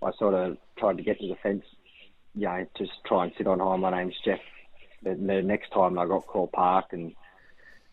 I 0.03 0.11
sort 0.17 0.33
of 0.33 0.57
tried 0.77 0.97
to 0.97 1.03
get 1.03 1.19
to 1.19 1.27
the 1.27 1.35
fence, 1.41 1.63
you 2.35 2.47
know, 2.47 2.65
just 2.77 2.91
try 3.05 3.25
and 3.25 3.33
sit 3.37 3.47
on 3.47 3.59
high. 3.59 3.77
My 3.77 3.91
name's 3.91 4.15
Jeff. 4.23 4.39
Then 5.01 5.27
the 5.27 5.41
next 5.41 5.71
time 5.71 5.97
I 5.97 6.05
got 6.05 6.27
called 6.27 6.51
parked, 6.51 6.93
and 6.93 7.13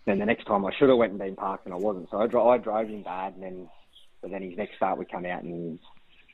then 0.04 0.18
the 0.18 0.26
next 0.26 0.46
time 0.46 0.64
I 0.64 0.72
should 0.76 0.88
have 0.88 0.99
went 0.99 1.12
and 1.12 1.20
been 1.20 1.37
parked, 1.37 1.66
and 1.66 1.75
I 1.75 1.78
wasn't. 1.78 2.11
So 2.11 2.20
I, 2.20 2.26
dro- 2.26 2.49
I 2.49 2.58
drove 2.58 2.88
him 2.88 3.02
bad, 3.02 3.34
and 3.34 3.42
then 3.42 3.68
but 4.20 4.30
then 4.30 4.42
his 4.42 4.56
next 4.56 4.76
start 4.76 4.99
would 4.99 5.11
come 5.11 5.26
out, 5.26 5.42
and 5.42 5.78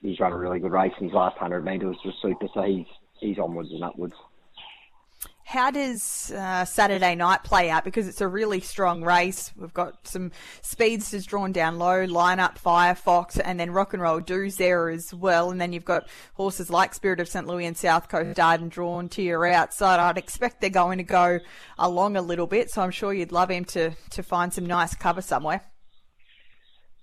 he's 0.00 0.20
run 0.20 0.32
a 0.32 0.36
really 0.36 0.60
good 0.60 0.72
race. 0.72 0.92
His 0.98 1.12
last 1.12 1.36
hundred 1.36 1.64
metres 1.64 1.96
was 2.04 2.14
super, 2.22 2.46
so 2.54 2.62
he's 2.62 2.86
he's 3.20 3.38
onwards 3.38 3.70
and 3.72 3.84
upwards. 3.84 4.14
How 5.48 5.70
does 5.70 6.30
uh, 6.30 6.66
Saturday 6.66 7.14
night 7.14 7.42
play 7.42 7.70
out? 7.70 7.82
Because 7.82 8.06
it's 8.06 8.20
a 8.20 8.28
really 8.28 8.60
strong 8.60 9.02
race. 9.02 9.50
We've 9.56 9.72
got 9.72 10.06
some 10.06 10.30
speedsters 10.60 11.24
drawn 11.24 11.52
down 11.52 11.78
low, 11.78 12.06
lineup 12.06 12.58
Firefox, 12.58 13.40
and 13.42 13.58
then 13.58 13.70
Rock 13.70 13.94
and 13.94 14.02
Roll 14.02 14.20
Do's 14.20 14.56
there 14.56 14.90
as 14.90 15.14
well. 15.14 15.50
And 15.50 15.58
then 15.58 15.72
you've 15.72 15.86
got 15.86 16.06
horses 16.34 16.68
like 16.68 16.92
Spirit 16.92 17.18
of 17.18 17.28
St. 17.28 17.46
Louis 17.46 17.64
and 17.64 17.78
South 17.78 18.10
Coast 18.10 18.38
Darden 18.38 18.68
drawn 18.68 19.08
to 19.08 19.22
your 19.22 19.46
outside. 19.46 19.98
I'd 19.98 20.18
expect 20.18 20.60
they're 20.60 20.68
going 20.68 20.98
to 20.98 21.02
go 21.02 21.38
along 21.78 22.18
a 22.18 22.22
little 22.22 22.46
bit, 22.46 22.70
so 22.70 22.82
I'm 22.82 22.90
sure 22.90 23.14
you'd 23.14 23.32
love 23.32 23.50
him 23.50 23.64
to, 23.64 23.92
to 24.10 24.22
find 24.22 24.52
some 24.52 24.66
nice 24.66 24.94
cover 24.94 25.22
somewhere. 25.22 25.62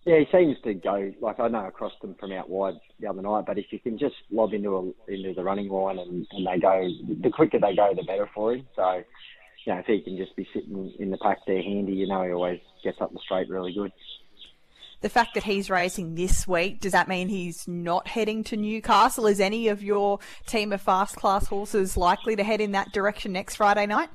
Yeah, 0.06 0.20
he 0.20 0.28
seems 0.32 0.58
to 0.64 0.76
go 0.76 1.12
like 1.20 1.40
I 1.40 1.48
know 1.48 1.66
I 1.66 1.72
crossed 1.72 2.00
them 2.02 2.16
from 2.20 2.32
out 2.32 2.48
wide 2.48 2.76
the 3.00 3.08
other 3.08 3.24
night, 3.24 3.46
but 3.48 3.58
if 3.58 3.66
you 3.72 3.80
can 3.80 3.98
just 3.98 4.16
lob 4.30 4.54
into 4.54 4.76
a, 4.76 5.12
into 5.12 5.34
the 5.34 5.44
running 5.44 5.68
line 5.68 5.98
and, 5.98 6.28
and 6.32 6.46
they 6.46 6.60
go, 6.60 6.88
the 7.22 7.32
quicker 7.32 7.60
they 7.60 7.76
go, 7.76 7.92
the 7.96 8.04
better 8.04 8.30
for 8.34 8.54
him. 8.54 8.68
So, 8.76 9.04
you 9.66 9.74
know, 9.74 9.80
if 9.80 9.88
he 9.88 10.02
can 10.02 10.16
just 10.16 10.36
be 10.36 10.48
sitting 10.54 10.94
in 11.00 11.10
the 11.10 11.18
pack 11.18 11.40
there 11.48 11.62
handy, 11.62 11.94
you 11.94 12.08
know, 12.08 12.24
he 12.24 12.32
always 12.32 12.60
gets 12.84 13.02
up 13.02 13.14
the 13.14 13.20
straight 13.20 13.50
really 13.50 13.74
good. 13.74 13.92
The 15.02 15.10
fact 15.10 15.34
that 15.34 15.44
he's 15.44 15.72
racing 15.72 16.14
this 16.14 16.48
week, 16.48 16.82
does 16.82 16.92
that 16.92 17.08
mean 17.08 17.30
he's 17.30 17.68
not 17.68 18.08
heading 18.08 18.44
to 18.46 18.58
Newcastle? 18.58 19.26
Is 19.26 19.40
any 19.40 19.68
of 19.70 19.82
your 19.84 20.20
team 20.46 20.72
of 20.72 20.82
fast 20.82 21.16
class 21.16 21.48
horses 21.48 21.98
likely 21.98 22.36
to 22.36 22.44
head 22.44 22.62
in 22.62 22.74
that 22.74 22.92
direction 22.92 23.32
next 23.32 23.56
Friday 23.56 23.88
night? 23.88 24.10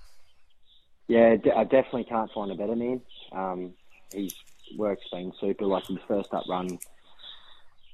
Yeah, 1.08 1.34
I 1.56 1.64
definitely 1.64 2.04
can't 2.04 2.30
find 2.32 2.52
a 2.52 2.54
better 2.54 2.76
man. 2.76 3.00
Um, 3.32 3.72
he's 4.12 4.34
work's 4.76 5.08
been 5.12 5.32
super. 5.40 5.66
Like 5.66 5.86
his 5.86 5.98
first 6.08 6.32
up 6.32 6.44
run 6.48 6.78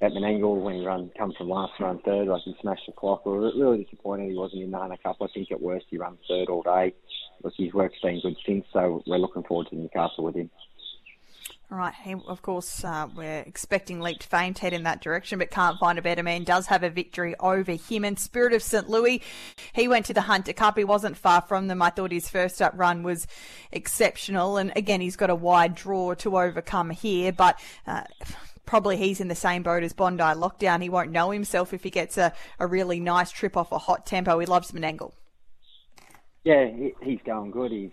at 0.03 0.13
Menangle 0.13 0.63
when 0.63 0.75
he 0.77 0.87
run 0.87 1.11
come 1.17 1.33
from 1.37 1.49
last 1.49 1.73
run 1.81 2.01
third, 2.05 2.29
like 2.29 2.43
he 2.43 2.55
smashed 2.61 2.87
the 2.87 2.93
clock. 2.93 3.25
We 3.25 3.33
were 3.33 3.53
really 3.57 3.85
disappointed 3.85 4.31
he 4.31 4.37
wasn't 4.37 4.63
in 4.63 4.71
the 4.71 4.79
Hunter 4.79 4.97
Cup. 5.03 5.17
I 5.21 5.27
think 5.33 5.51
at 5.51 5.61
worst 5.61 5.87
he 5.91 5.99
ran 5.99 6.19
third 6.29 6.49
all 6.49 6.63
day. 6.63 6.95
Look, 7.43 7.55
his 7.57 7.73
work's 7.73 7.99
been 8.03 8.21
good 8.21 8.37
since, 8.47 8.67
so 8.73 9.03
we're 9.07 9.19
looking 9.19 9.45
forward 9.45 9.69
to 9.69 9.77
Newcastle 9.77 10.25
with 10.25 10.37
him. 10.37 10.51
Right, 11.69 11.95
he, 12.05 12.15
of 12.15 12.43
course, 12.43 12.85
uh, 12.85 13.09
we're 13.13 13.41
expecting 13.41 14.01
Leap 14.01 14.21
to 14.21 14.29
Fame 14.29 14.55
head 14.55 14.73
in 14.73 14.85
that 14.85 15.01
direction, 15.01 15.41
but 15.41 15.51
can't 15.51 15.81
find 15.81 15.99
a 15.99 16.03
better 16.03 16.23
man. 16.23 16.45
Does 16.45 16.67
have 16.67 16.85
a 16.85 16.91
victory 16.91 17.35
over 17.41 17.73
him. 17.73 18.05
And 18.05 18.17
Spirit 18.17 18.53
of 18.53 18.63
St. 18.63 18.89
Louis, 18.89 19.21
he 19.73 19.89
went 19.89 20.07
to 20.07 20.15
the 20.15 20.21
Hunter 20.21 20.53
Cup. 20.53 20.79
He 20.79 20.85
wasn't 20.85 21.17
far 21.17 21.43
from 21.43 21.67
them. 21.67 21.83
I 21.83 21.91
thought 21.91 22.13
his 22.13 22.29
first 22.29 22.63
up 22.63 22.73
run 22.77 23.03
was 23.03 23.27
exceptional. 23.73 24.59
And 24.59 24.73
again, 24.77 25.01
he's 25.01 25.17
got 25.17 25.29
a 25.29 25.35
wide 25.35 25.75
draw 25.75 26.15
to 26.15 26.39
overcome 26.39 26.91
here, 26.91 27.33
but. 27.33 27.59
Uh, 27.87 28.05
probably 28.65 28.97
he's 28.97 29.21
in 29.21 29.29
the 29.29 29.35
same 29.37 29.63
boat 29.63 29.85
as 29.85 29.93
Bondi 29.93 30.25
lockdown. 30.25 30.83
He 30.83 30.89
won't 30.89 31.13
know 31.13 31.31
himself 31.31 31.73
if 31.73 31.85
he 31.85 31.91
gets 31.91 32.19
a, 32.19 32.33
a 32.59 32.67
really 32.67 32.99
nice 32.99 33.31
trip 33.31 33.57
off 33.57 33.71
a 33.71 33.79
hot 33.79 34.05
tempo. 34.05 34.41
He 34.41 34.47
loves 34.47 34.73
Menangle. 34.73 35.13
Yeah, 36.43 36.69
he's 37.01 37.21
going 37.25 37.53
good. 37.53 37.71
He's 37.71 37.93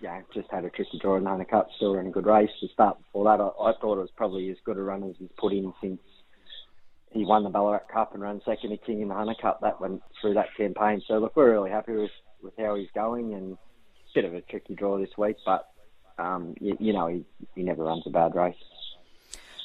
yeah, 0.00 0.20
just 0.32 0.50
had 0.50 0.64
a 0.64 0.70
tricky 0.70 0.98
draw 1.00 1.16
in 1.16 1.24
the 1.24 1.30
Hunter 1.30 1.44
Cup, 1.44 1.68
still 1.76 1.94
in 1.96 2.06
a 2.06 2.10
good 2.10 2.26
race. 2.26 2.50
To 2.60 2.68
start 2.68 2.98
before 2.98 3.24
that, 3.24 3.42
I, 3.42 3.70
I 3.70 3.72
thought 3.80 3.98
it 3.98 4.02
was 4.02 4.10
probably 4.16 4.50
as 4.50 4.56
good 4.64 4.76
a 4.76 4.82
run 4.82 5.02
as 5.04 5.16
he's 5.18 5.28
put 5.36 5.52
in 5.52 5.72
since 5.80 6.00
he 7.12 7.24
won 7.24 7.44
the 7.44 7.50
Ballarat 7.50 7.88
Cup 7.92 8.12
and 8.14 8.22
ran 8.22 8.40
second 8.44 8.70
to 8.70 8.76
King 8.76 9.00
in 9.00 9.08
the 9.08 9.14
Hunter 9.14 9.34
Cup. 9.40 9.60
That 9.60 9.80
went 9.80 10.02
through 10.20 10.34
that 10.34 10.54
campaign. 10.56 11.02
So 11.06 11.18
look, 11.18 11.34
we're 11.36 11.52
really 11.52 11.70
happy 11.70 11.92
with, 11.92 12.10
with 12.42 12.54
how 12.58 12.76
he's 12.76 12.88
going 12.94 13.34
and 13.34 13.54
a 13.54 13.58
bit 14.14 14.24
of 14.24 14.34
a 14.34 14.40
tricky 14.42 14.74
draw 14.74 14.98
this 14.98 15.16
week, 15.18 15.36
but 15.44 15.68
um, 16.18 16.54
you, 16.60 16.76
you 16.80 16.92
know 16.92 17.08
he, 17.08 17.24
he 17.54 17.62
never 17.62 17.84
runs 17.84 18.04
a 18.06 18.10
bad 18.10 18.34
race. 18.34 18.54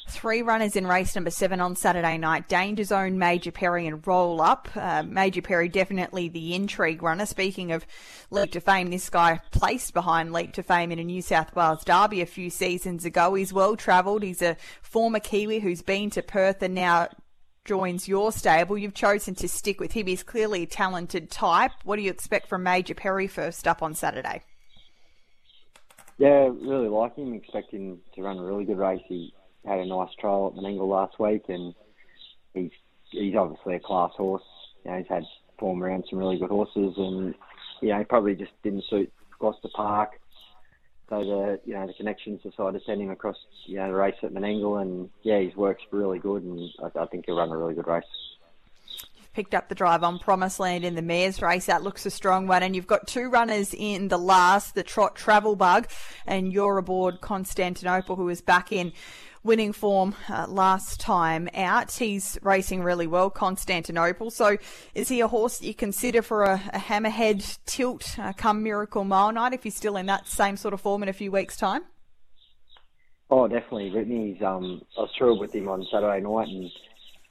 Three 0.06 0.42
runners 0.42 0.76
in 0.76 0.86
race 0.86 1.14
number 1.14 1.30
seven 1.30 1.60
on 1.60 1.76
Saturday 1.76 2.18
night. 2.18 2.48
Danger 2.48 2.84
Zone, 2.84 3.18
Major 3.18 3.50
Perry, 3.50 3.86
and 3.86 4.06
Roll 4.06 4.40
Up. 4.40 4.68
Uh, 4.74 5.02
Major 5.02 5.40
Perry 5.40 5.68
definitely 5.68 6.28
the 6.28 6.54
intrigue 6.54 7.02
runner. 7.02 7.24
Speaking 7.24 7.72
of 7.72 7.86
Leap 8.30 8.52
to 8.52 8.60
Fame, 8.60 8.90
this 8.90 9.08
guy 9.08 9.40
placed 9.50 9.94
behind 9.94 10.32
Leap 10.32 10.52
to 10.52 10.62
Fame 10.62 10.92
in 10.92 10.98
a 10.98 11.04
New 11.04 11.22
South 11.22 11.54
Wales 11.56 11.84
Derby 11.84 12.20
a 12.20 12.26
few 12.26 12.50
seasons 12.50 13.04
ago. 13.04 13.34
He's 13.34 13.52
well 13.52 13.76
travelled. 13.76 14.22
He's 14.22 14.42
a 14.42 14.56
former 14.82 15.20
Kiwi 15.20 15.60
who's 15.60 15.82
been 15.82 16.10
to 16.10 16.22
Perth 16.22 16.62
and 16.62 16.74
now 16.74 17.08
joins 17.64 18.06
your 18.06 18.30
stable. 18.30 18.76
You've 18.76 18.94
chosen 18.94 19.34
to 19.36 19.48
stick 19.48 19.80
with 19.80 19.92
him. 19.92 20.06
He's 20.06 20.22
clearly 20.22 20.64
a 20.64 20.66
talented 20.66 21.30
type. 21.30 21.72
What 21.82 21.96
do 21.96 22.02
you 22.02 22.10
expect 22.10 22.48
from 22.48 22.62
Major 22.62 22.94
Perry 22.94 23.26
first 23.26 23.66
up 23.66 23.82
on 23.82 23.94
Saturday? 23.94 24.42
Yeah, 26.18 26.50
really 26.60 26.88
like 26.88 27.16
him. 27.16 27.32
Expecting 27.32 27.98
to 28.14 28.22
run 28.22 28.38
a 28.38 28.44
really 28.44 28.64
good 28.64 28.78
race. 28.78 29.02
He 29.08 29.32
had 29.64 29.78
a 29.78 29.86
nice 29.86 30.10
trial 30.20 30.52
at 30.54 30.62
Menangle 30.62 30.88
last 30.88 31.18
week, 31.18 31.44
and 31.48 31.74
he's 32.54 32.70
he's 33.10 33.34
obviously 33.36 33.74
a 33.74 33.80
class 33.80 34.12
horse. 34.16 34.42
You 34.84 34.90
know, 34.90 34.98
he's 34.98 35.08
had 35.08 35.24
form 35.58 35.82
around 35.82 36.04
some 36.08 36.18
really 36.18 36.38
good 36.38 36.50
horses, 36.50 36.94
and 36.96 37.34
you 37.80 37.88
know, 37.88 37.98
he 37.98 38.04
probably 38.04 38.34
just 38.34 38.52
didn't 38.62 38.84
suit 38.88 39.12
Gloucester 39.38 39.68
Park. 39.74 40.20
So 41.08 41.20
the 41.20 41.60
you 41.64 41.74
know 41.74 41.86
the 41.86 41.94
connections 41.94 42.42
decided 42.42 42.78
to 42.78 42.84
send 42.84 43.02
him 43.02 43.10
across 43.10 43.36
you 43.66 43.76
know 43.76 43.88
the 43.88 43.94
race 43.94 44.14
at 44.22 44.32
Menangle, 44.32 44.80
and 44.80 45.10
yeah, 45.22 45.38
his 45.38 45.54
work's 45.54 45.82
really 45.90 46.18
good, 46.18 46.42
and 46.42 46.70
I, 46.82 47.00
I 47.00 47.06
think 47.06 47.26
he'll 47.26 47.36
run 47.36 47.50
a 47.50 47.56
really 47.56 47.74
good 47.74 47.86
race 47.86 48.04
You've 49.16 49.32
picked 49.34 49.54
up 49.54 49.68
the 49.68 49.74
drive 49.74 50.02
on 50.02 50.18
Promised 50.18 50.60
Land 50.60 50.84
in 50.84 50.94
the 50.94 51.02
Mares 51.02 51.42
race. 51.42 51.66
That 51.66 51.82
looks 51.82 52.06
a 52.06 52.10
strong 52.10 52.46
one. 52.46 52.62
And 52.62 52.74
you've 52.74 52.86
got 52.86 53.06
two 53.06 53.28
runners 53.28 53.74
in 53.76 54.08
the 54.08 54.18
last, 54.18 54.74
the 54.74 54.82
Trot 54.82 55.14
Travel 55.14 55.56
Bug, 55.56 55.88
and 56.26 56.52
you're 56.52 56.78
aboard 56.78 57.20
Constantinople, 57.20 58.16
who 58.16 58.28
is 58.28 58.40
back 58.40 58.72
in 58.72 58.92
winning 59.44 59.72
form 59.72 60.14
uh, 60.28 60.46
last 60.48 60.98
time 60.98 61.48
out. 61.54 61.92
He's 61.92 62.38
racing 62.42 62.82
really 62.82 63.06
well, 63.06 63.30
Constantinople. 63.30 64.30
So 64.30 64.56
is 64.94 65.08
he 65.08 65.20
a 65.20 65.28
horse 65.28 65.58
that 65.58 65.66
you 65.66 65.74
consider 65.74 66.22
for 66.22 66.44
a, 66.44 66.54
a 66.72 66.78
hammerhead 66.78 67.58
tilt 67.66 68.18
uh, 68.18 68.32
come 68.32 68.62
Miracle 68.62 69.04
Mile 69.04 69.32
night 69.32 69.52
if 69.52 69.62
he's 69.62 69.76
still 69.76 69.96
in 69.96 70.06
that 70.06 70.26
same 70.26 70.56
sort 70.56 70.74
of 70.74 70.80
form 70.80 71.02
in 71.02 71.08
a 71.08 71.12
few 71.12 71.30
weeks' 71.30 71.56
time? 71.56 71.82
Oh, 73.30 73.46
definitely. 73.46 73.90
Whitney's, 73.90 74.42
um, 74.42 74.82
I 74.96 75.02
was 75.02 75.10
thrilled 75.16 75.40
with 75.40 75.54
him 75.54 75.68
on 75.68 75.86
Saturday 75.90 76.20
night 76.20 76.48
and 76.48 76.70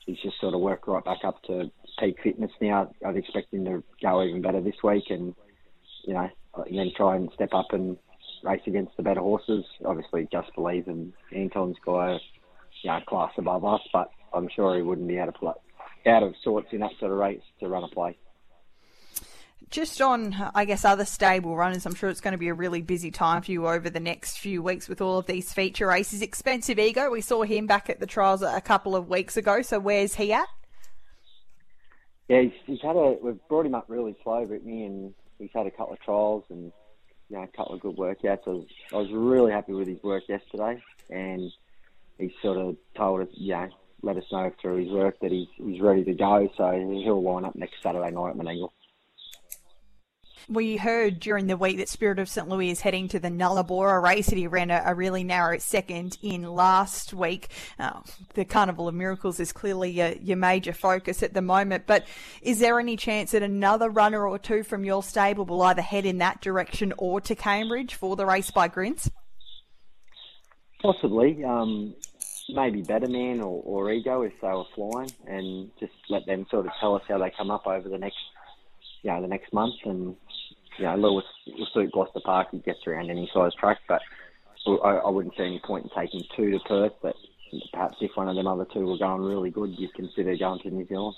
he's 0.05 0.20
just 0.22 0.39
sort 0.39 0.53
of 0.53 0.62
worked 0.62 0.88
right 0.88 1.03
back 1.03 1.20
up 1.24 1.41
to 1.43 1.72
peak 2.00 2.17
fitness 2.24 2.51
now. 2.62 2.91
I'd 3.05 3.17
expect 3.17 3.53
him 3.53 3.65
to 3.65 3.84
go 4.01 4.24
even 4.24 4.41
better 4.41 4.62
this 4.62 4.82
week 4.84 5.05
and, 5.10 5.34
you 6.03 6.13
know, 6.13 6.29
and 6.55 6.77
then 6.77 6.91
try 6.96 7.15
and 7.15 7.29
step 7.34 7.53
up 7.53 7.67
and 7.72 7.98
race 8.43 8.62
against 8.67 8.95
the 8.97 9.03
better 9.03 9.21
horses. 9.21 9.65
Obviously, 9.85 10.27
Just 10.31 10.53
Believe 10.53 10.88
and 10.88 11.13
Anton's 11.33 11.77
guy, 11.83 12.19
you 12.81 12.89
know, 12.89 13.00
class 13.07 13.31
above 13.38 13.65
us, 13.65 13.81
but 13.91 14.12
I'm 14.33 14.50
sure 14.53 14.75
he 14.75 14.81
wouldn't 14.81 15.07
be 15.07 15.17
out 15.19 15.29
of 15.29 15.35
play, 15.35 15.53
out 16.05 16.23
of 16.23 16.35
sorts 16.43 16.67
in 16.71 16.81
that 16.81 16.91
sort 17.00 17.12
of 17.12 17.17
race 17.17 17.41
to 17.59 17.67
run 17.67 17.83
a 17.83 17.88
play. 17.88 18.17
Just 19.69 20.01
on, 20.01 20.35
I 20.53 20.65
guess, 20.65 20.85
other 20.85 21.05
stable 21.05 21.55
runners, 21.55 21.85
I'm 21.85 21.95
sure 21.95 22.09
it's 22.09 22.21
going 22.21 22.33
to 22.33 22.38
be 22.38 22.50
a 22.50 22.53
really 22.53 22.81
busy 22.81 23.09
time 23.09 23.41
for 23.41 23.51
you 23.51 23.67
over 23.67 23.89
the 23.89 24.00
next 24.00 24.38
few 24.38 24.62
weeks 24.62 24.88
with 24.88 25.01
all 25.01 25.17
of 25.17 25.25
these 25.25 25.51
feature 25.51 25.88
races. 25.88 26.21
Expensive 26.21 26.77
Ego, 26.77 27.09
we 27.09 27.21
saw 27.21 27.41
him 27.43 27.65
back 27.65 27.89
at 27.89 28.00
the 28.00 28.05
trials 28.05 28.43
a 28.43 28.62
couple 28.62 28.95
of 28.95 29.09
weeks 29.09 29.35
ago, 29.35 29.62
so 29.63 29.79
where's 29.79 30.15
he 30.15 30.31
at? 30.31 30.45
Yeah, 32.27 32.41
he's, 32.41 32.51
he's 32.65 32.81
had 32.81 32.95
a. 32.95 33.15
We've 33.21 33.39
brought 33.50 33.65
him 33.65 33.73
up 33.73 33.85
really 33.88 34.15
slow, 34.23 34.45
Brittany, 34.45 34.85
and 34.85 35.13
he's 35.39 35.50
had 35.53 35.65
a 35.65 35.71
couple 35.71 35.93
of 35.93 36.00
trials 36.01 36.43
and 36.50 36.71
you 37.30 37.38
know 37.38 37.44
a 37.44 37.48
couple 37.48 37.75
of 37.75 37.82
good 37.82 37.96
workouts. 37.96 38.48
I 38.48 38.50
was, 38.50 38.65
I 38.92 38.96
was 38.98 39.12
really 39.12 39.51
happy 39.51 39.74
with 39.74 39.88
his 39.88 40.01
work 40.03 40.24
yesterday, 40.27 40.82
and 41.10 41.51
he 42.18 42.34
sort 42.42 42.58
of 42.58 42.77
told 42.96 43.22
us, 43.22 43.27
you 43.34 43.53
know, 43.53 43.70
let 44.01 44.18
us 44.18 44.24
know 44.32 44.51
through 44.62 44.84
his 44.84 44.92
work 44.92 45.20
that 45.22 45.32
he's 45.32 45.48
he's 45.58 45.82
ready 45.82 46.03
to 46.03 46.13
go. 46.13 46.50
So 46.58 46.72
he'll 46.72 47.24
line 47.24 47.46
up 47.46 47.56
next 47.56 47.82
Saturday 47.82 48.12
night 48.12 48.32
at 48.32 48.38
Menangle. 48.38 48.70
We 50.50 50.75
heard 50.75 51.19
during 51.19 51.47
the 51.47 51.55
week 51.55 51.77
that 51.77 51.88
Spirit 51.88 52.19
of 52.19 52.27
St. 52.27 52.50
Louis 52.50 52.69
is 52.69 52.81
heading 52.81 53.07
to 53.09 53.19
the 53.19 53.29
Nullarbor 53.29 54.01
race 54.01 54.27
he 54.27 54.47
ran 54.47 54.71
a, 54.71 54.81
a, 54.85 54.93
really 54.93 55.23
narrow 55.23 55.57
second 55.57 56.17
in 56.21 56.43
last 56.43 57.13
week. 57.13 57.50
Uh, 57.79 58.01
the 58.33 58.43
Carnival 58.43 58.88
of 58.88 58.95
Miracles 58.95 59.39
is 59.39 59.53
clearly 59.53 59.91
your, 59.91 60.09
your, 60.21 60.38
major 60.38 60.73
focus 60.73 61.23
at 61.23 61.33
the 61.33 61.41
moment, 61.41 61.85
but 61.88 62.05
is 62.41 62.59
there 62.59 62.79
any 62.79 62.97
chance 62.97 63.31
that 63.31 63.43
another 63.43 63.89
runner 63.89 64.27
or 64.27 64.38
two 64.38 64.63
from 64.63 64.83
your 64.83 65.01
stable 65.01 65.45
will 65.45 65.62
either 65.62 65.81
head 65.81 66.05
in 66.05 66.17
that 66.17 66.41
direction 66.41 66.93
or 66.97 67.21
to 67.21 67.35
Cambridge 67.35 67.95
for 67.95 68.15
the 68.15 68.25
race 68.25 68.51
by 68.51 68.67
Grins? 68.67 69.09
Possibly. 70.81 71.43
Um, 71.45 71.95
maybe 72.50 72.81
Better 72.81 73.07
Man 73.07 73.39
or, 73.39 73.62
or 73.63 73.91
Ego 73.91 74.23
if 74.23 74.33
they 74.41 74.47
were 74.50 74.65
flying 74.75 75.12
and 75.25 75.71
just 75.79 75.93
let 76.09 76.25
them 76.25 76.45
sort 76.51 76.65
of 76.65 76.73
tell 76.81 76.95
us 76.95 77.03
how 77.07 77.17
they 77.17 77.31
come 77.38 77.51
up 77.51 77.65
over 77.65 77.88
the 77.88 77.97
next 77.97 78.17
know, 79.03 79.21
the 79.21 79.27
next 79.27 79.53
month 79.53 79.75
and 79.85 80.15
you 80.77 80.86
know, 80.86 80.96
Louis 80.96 81.24
will 81.48 81.68
suit 81.74 81.92
Gloucester 81.92 82.22
Park. 82.24 82.50
He 82.51 82.60
gets 82.60 82.80
around 82.88 83.10
any 83.10 83.30
size 83.34 83.53
track, 83.60 83.80
but 83.88 84.01
I, 84.68 84.89
I 84.89 85.10
wouldn't 85.10 85.36
see 85.36 85.44
any 85.44 85.60
point 85.60 85.86
in 85.86 85.92
taking 85.96 86.24
two 86.36 86.51
to 86.51 86.60
Perth. 86.60 86.94
But 87.01 87.15
perhaps 87.72 87.98
if 88.01 88.12
one 88.15 88.30
of 88.30 88.36
them 88.36 88.48
other 88.48 88.65
two 88.74 88.86
were 88.86 88.98
going 88.98 89.22
really 89.22 89.51
good, 89.51 89.75
you'd 89.77 89.94
consider 89.94 90.36
going 90.38 90.60
to 90.62 90.70
New 90.70 90.88
Zealand. 90.88 91.15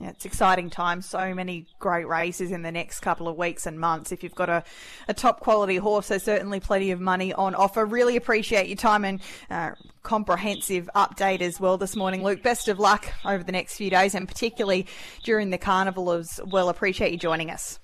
Yeah, 0.00 0.08
it's 0.08 0.24
exciting 0.24 0.70
times. 0.70 1.06
So 1.06 1.34
many 1.34 1.66
great 1.78 2.08
races 2.08 2.50
in 2.50 2.62
the 2.62 2.72
next 2.72 3.00
couple 3.00 3.28
of 3.28 3.36
weeks 3.36 3.66
and 3.66 3.78
months. 3.78 4.12
If 4.12 4.22
you've 4.22 4.34
got 4.34 4.48
a, 4.48 4.64
a 5.08 5.14
top 5.14 5.40
quality 5.40 5.76
horse, 5.76 6.08
there's 6.08 6.22
certainly 6.22 6.58
plenty 6.58 6.90
of 6.90 7.00
money 7.00 7.34
on 7.34 7.54
offer. 7.54 7.84
Really 7.84 8.16
appreciate 8.16 8.66
your 8.66 8.76
time 8.76 9.04
and 9.04 9.20
uh, 9.50 9.72
comprehensive 10.02 10.88
update 10.96 11.42
as 11.42 11.60
well 11.60 11.76
this 11.76 11.96
morning, 11.96 12.24
Luke. 12.24 12.42
Best 12.42 12.68
of 12.68 12.78
luck 12.78 13.12
over 13.26 13.44
the 13.44 13.52
next 13.52 13.76
few 13.76 13.90
days 13.90 14.14
and 14.14 14.26
particularly 14.26 14.86
during 15.22 15.50
the 15.50 15.58
carnival 15.58 16.12
as 16.12 16.40
well. 16.46 16.70
Appreciate 16.70 17.12
you 17.12 17.18
joining 17.18 17.50
us. 17.50 17.78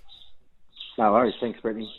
No 1.01 1.13
worries. 1.13 1.33
Thanks, 1.41 1.59
Brittany. 1.63 1.91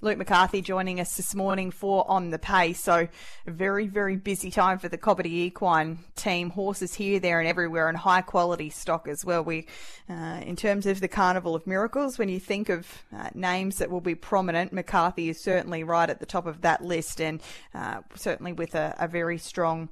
Luke 0.00 0.18
McCarthy 0.18 0.62
joining 0.62 1.00
us 1.00 1.16
this 1.16 1.34
morning 1.34 1.72
for 1.72 2.08
On 2.08 2.30
the 2.30 2.38
Pace. 2.38 2.80
So, 2.80 3.08
a 3.44 3.50
very, 3.50 3.88
very 3.88 4.14
busy 4.14 4.52
time 4.52 4.78
for 4.78 4.88
the 4.88 4.96
Cobbitty 4.96 5.32
Equine 5.32 5.98
team. 6.14 6.50
Horses 6.50 6.94
here, 6.94 7.18
there, 7.18 7.40
and 7.40 7.48
everywhere, 7.48 7.88
and 7.88 7.98
high 7.98 8.20
quality 8.20 8.70
stock 8.70 9.08
as 9.08 9.24
well. 9.24 9.42
We, 9.42 9.66
uh, 10.08 10.40
in 10.46 10.54
terms 10.54 10.86
of 10.86 11.00
the 11.00 11.08
Carnival 11.08 11.56
of 11.56 11.66
Miracles, 11.66 12.16
when 12.16 12.28
you 12.28 12.38
think 12.38 12.68
of 12.68 12.86
uh, 13.12 13.30
names 13.34 13.78
that 13.78 13.90
will 13.90 14.00
be 14.00 14.14
prominent, 14.14 14.72
McCarthy 14.72 15.28
is 15.28 15.42
certainly 15.42 15.82
right 15.82 16.08
at 16.08 16.20
the 16.20 16.26
top 16.26 16.46
of 16.46 16.60
that 16.60 16.84
list, 16.84 17.20
and 17.20 17.42
uh, 17.74 18.02
certainly 18.14 18.52
with 18.52 18.76
a, 18.76 18.94
a 19.00 19.08
very 19.08 19.38
strong 19.38 19.88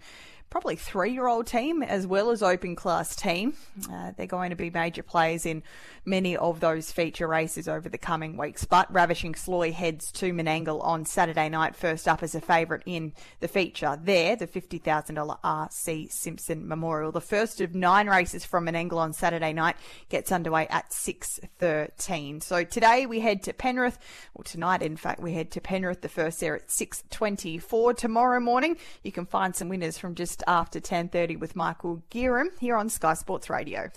probably 0.53 0.77
three 0.77 1.11
year 1.11 1.27
old 1.27 1.47
team 1.47 1.83
as 1.83 2.07
well 2.07 2.31
as 2.31 2.43
open 2.43 2.77
class 2.77 3.17
team. 3.17 3.55
Uh, 3.91 4.13
they're 4.19 4.27
going 4.27 4.51
to 4.51 4.57
be 4.57 4.69
major 4.69 5.03
players 5.03 5.47
in 5.47 5.63
many 6.05 6.37
of 6.37 6.61
those 6.61 6.93
feature 6.93 7.27
races 7.27 7.67
over 7.67 7.89
the 7.89 7.97
coming 7.97 8.37
weeks. 8.37 8.67
But 8.67 8.93
Ravishing 8.93 9.35
Sloy 9.35 9.73
heads 9.73 10.13
to 10.13 10.31
Menangle 10.31 10.85
on 10.85 11.07
Saturday 11.07 11.49
night, 11.49 11.75
first 11.75 12.07
up 12.07 12.23
as 12.23 12.35
a 12.35 12.41
favourite 12.41 12.83
in 12.85 13.15
the 13.41 13.49
feature. 13.49 13.99
There, 14.03 14.37
the 14.37 14.47
$50,000 14.47 15.41
RC 15.43 16.13
Simpson 16.13 16.69
Memorial. 16.69 17.13
The 17.13 17.23
first 17.23 17.63
of 17.63 17.75
nine 17.75 18.07
races 18.07 18.45
from 18.45 18.67
Menangle 18.67 18.99
on 18.99 19.15
Saturday 19.15 19.55
night 19.55 19.77
gets 20.11 20.31
underway 20.31 20.67
at 20.69 20.91
6.13. 20.91 22.43
So 22.43 22.63
today 22.63 23.07
we 23.07 23.21
head 23.21 23.43
to 23.45 23.55
Penrith, 23.55 23.99
or 24.35 24.45
tonight 24.45 24.83
in 24.83 24.99
fact 24.99 25.23
we 25.23 25.33
head 25.33 25.51
to 25.53 25.63
Penrith, 25.63 26.03
the 26.03 26.11
first 26.11 26.41
there 26.41 26.57
at 26.57 26.69
6.24. 26.69 27.97
Tomorrow 27.97 28.41
morning 28.41 28.77
you 29.03 29.13
can 29.13 29.25
find 29.25 29.57
some 29.57 29.71
winners 29.71 29.97
from 29.97 30.15
just 30.15 30.42
after 30.47 30.81
10.30 30.81 31.39
with 31.39 31.57
Michael 31.57 32.03
Gearam 32.11 32.47
here 32.59 32.77
on 32.77 32.89
Sky 32.89 33.15
Sports 33.15 33.49
Radio. 33.51 33.91